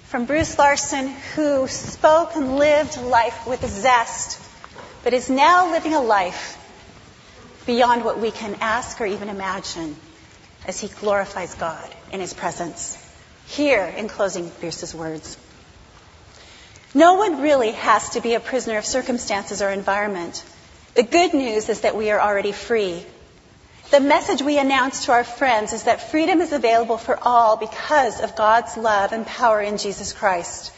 from 0.09 0.25
Bruce 0.25 0.59
Larson, 0.59 1.07
who 1.33 1.69
spoke 1.69 2.35
and 2.35 2.57
lived 2.57 2.99
life 2.99 3.47
with 3.47 3.65
zest, 3.65 4.37
but 5.05 5.13
is 5.13 5.29
now 5.29 5.71
living 5.71 5.93
a 5.93 6.01
life 6.01 6.57
beyond 7.67 8.03
what 8.03 8.19
we 8.19 8.31
can 8.31 8.57
ask 8.59 8.99
or 8.99 9.05
even 9.05 9.29
imagine 9.29 9.95
as 10.67 10.81
he 10.81 10.89
glorifies 10.89 11.55
God 11.55 11.89
in 12.11 12.19
his 12.19 12.33
presence. 12.33 12.97
Here, 13.47 13.85
in 13.85 14.09
closing, 14.09 14.51
Bruce's 14.59 14.93
words. 14.93 15.37
No 16.93 17.13
one 17.13 17.41
really 17.41 17.71
has 17.71 18.09
to 18.11 18.21
be 18.21 18.33
a 18.33 18.39
prisoner 18.39 18.77
of 18.77 18.85
circumstances 18.85 19.61
or 19.61 19.69
environment. 19.69 20.43
The 20.95 21.03
good 21.03 21.35
news 21.35 21.69
is 21.69 21.81
that 21.81 21.95
we 21.95 22.09
are 22.09 22.19
already 22.19 22.51
free. 22.51 23.05
The 23.91 23.99
message 23.99 24.41
we 24.41 24.57
announce 24.57 25.05
to 25.05 25.11
our 25.11 25.23
friends 25.23 25.71
is 25.71 25.83
that 25.83 26.09
freedom 26.09 26.41
is 26.41 26.51
available 26.51 26.97
for 26.97 27.19
all 27.21 27.57
because 27.57 28.21
of 28.21 28.35
God's 28.35 28.75
love 28.75 29.13
and 29.13 29.25
power 29.25 29.61
in 29.61 29.77
Jesus 29.77 30.13
Christ. 30.13 30.71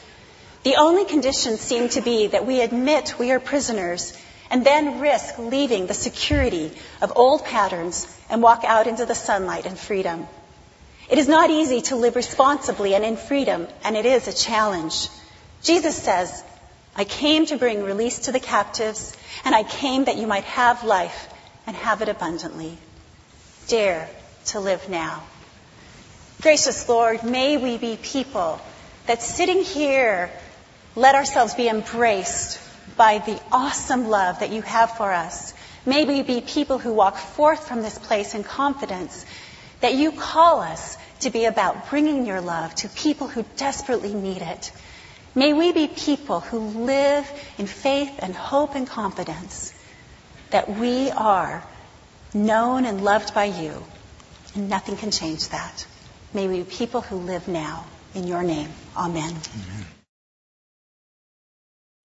The 0.63 0.75
only 0.75 1.05
conditions 1.05 1.61
seem 1.61 1.87
to 1.89 2.01
be 2.01 2.27
that 2.27 2.45
we 2.45 2.59
admit 2.59 3.17
we 3.17 3.31
are 3.31 3.39
prisoners 3.39 4.13
and 4.49 4.65
then 4.65 4.99
risk 4.99 5.39
leaving 5.39 5.87
the 5.87 5.93
security 5.93 6.71
of 7.01 7.13
old 7.15 7.45
patterns 7.45 8.05
and 8.29 8.43
walk 8.43 8.65
out 8.65 8.85
into 8.85 9.05
the 9.05 9.15
sunlight 9.15 9.65
and 9.65 9.79
freedom. 9.79 10.27
It 11.09 11.17
is 11.17 11.29
not 11.29 11.49
easy 11.49 11.81
to 11.83 11.95
live 11.95 12.17
responsibly 12.17 12.95
and 12.95 13.05
in 13.05 13.15
freedom, 13.15 13.67
and 13.83 13.95
it 13.95 14.05
is 14.05 14.27
a 14.27 14.33
challenge. 14.33 15.07
Jesus 15.63 15.95
says, 15.95 16.43
I 16.95 17.03
came 17.03 17.45
to 17.47 17.57
bring 17.57 17.83
release 17.83 18.19
to 18.19 18.31
the 18.31 18.39
captives, 18.39 19.15
and 19.45 19.55
I 19.55 19.63
came 19.63 20.05
that 20.05 20.17
you 20.17 20.27
might 20.27 20.43
have 20.43 20.83
life 20.83 21.29
and 21.67 21.75
have 21.75 22.01
it 22.01 22.09
abundantly. 22.09 22.77
Dare 23.67 24.09
to 24.47 24.59
live 24.59 24.89
now. 24.89 25.23
Gracious 26.41 26.89
Lord, 26.89 27.23
may 27.23 27.57
we 27.57 27.77
be 27.77 27.97
people 28.01 28.59
that 29.05 29.21
sitting 29.21 29.63
here 29.63 30.31
let 30.95 31.15
ourselves 31.15 31.53
be 31.53 31.69
embraced 31.69 32.59
by 32.97 33.19
the 33.19 33.39
awesome 33.51 34.09
love 34.09 34.39
that 34.39 34.49
you 34.49 34.61
have 34.63 34.97
for 34.97 35.11
us. 35.11 35.53
May 35.85 36.05
we 36.05 36.23
be 36.23 36.41
people 36.41 36.79
who 36.79 36.93
walk 36.93 37.17
forth 37.17 37.67
from 37.67 37.81
this 37.81 37.97
place 37.97 38.35
in 38.35 38.43
confidence 38.43 39.25
that 39.79 39.95
you 39.95 40.11
call 40.11 40.59
us 40.59 40.97
to 41.21 41.29
be 41.29 41.45
about 41.45 41.89
bringing 41.89 42.25
your 42.25 42.41
love 42.41 42.73
to 42.75 42.89
people 42.89 43.27
who 43.27 43.45
desperately 43.55 44.13
need 44.13 44.41
it. 44.41 44.71
May 45.33 45.53
we 45.53 45.71
be 45.71 45.87
people 45.87 46.41
who 46.41 46.59
live 46.59 47.25
in 47.57 47.65
faith 47.65 48.11
and 48.19 48.35
hope 48.35 48.75
and 48.75 48.85
confidence 48.85 49.73
that 50.49 50.69
we 50.69 51.09
are 51.09 51.63
known 52.33 52.83
and 52.83 53.01
loved 53.01 53.33
by 53.33 53.45
you, 53.45 53.81
and 54.55 54.69
nothing 54.69 54.97
can 54.97 55.09
change 55.09 55.47
that. 55.49 55.85
May 56.33 56.49
we 56.49 56.57
be 56.57 56.63
people 56.69 56.99
who 56.99 57.15
live 57.15 57.47
now. 57.47 57.85
In 58.13 58.27
your 58.27 58.43
name, 58.43 58.67
amen. 58.97 59.29
amen. 59.29 59.85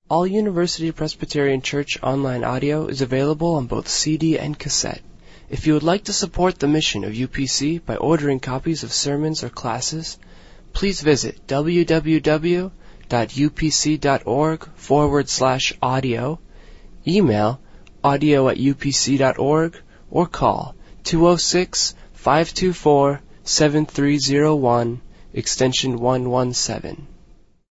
All 0.09 0.25
University 0.25 0.93
Presbyterian 0.93 1.62
Church 1.62 2.01
online 2.01 2.45
audio 2.45 2.87
is 2.87 3.01
available 3.01 3.57
on 3.57 3.67
both 3.67 3.89
CD 3.89 4.39
and 4.39 4.57
cassette. 4.57 5.03
If 5.51 5.67
you 5.67 5.75
would 5.75 5.83
like 5.83 6.05
to 6.05 6.12
support 6.12 6.61
the 6.61 6.69
mission 6.69 7.03
of 7.03 7.12
UPC 7.12 7.85
by 7.85 7.97
ordering 7.97 8.39
copies 8.39 8.85
of 8.85 8.93
sermons 8.93 9.43
or 9.43 9.49
classes, 9.49 10.17
please 10.73 11.01
visit 11.01 11.49
www 11.49 12.71
upc.org 13.09 14.69
forward 14.75 15.29
slash 15.29 15.73
audio, 15.81 16.38
email 17.07 17.61
audio 18.03 18.49
at 18.49 18.57
upc.org, 18.57 19.77
or 20.11 20.27
call 20.27 20.75
206 21.05 21.95
524 22.14 23.21
7301 23.45 25.01
extension 25.33 25.99
117. 25.99 27.07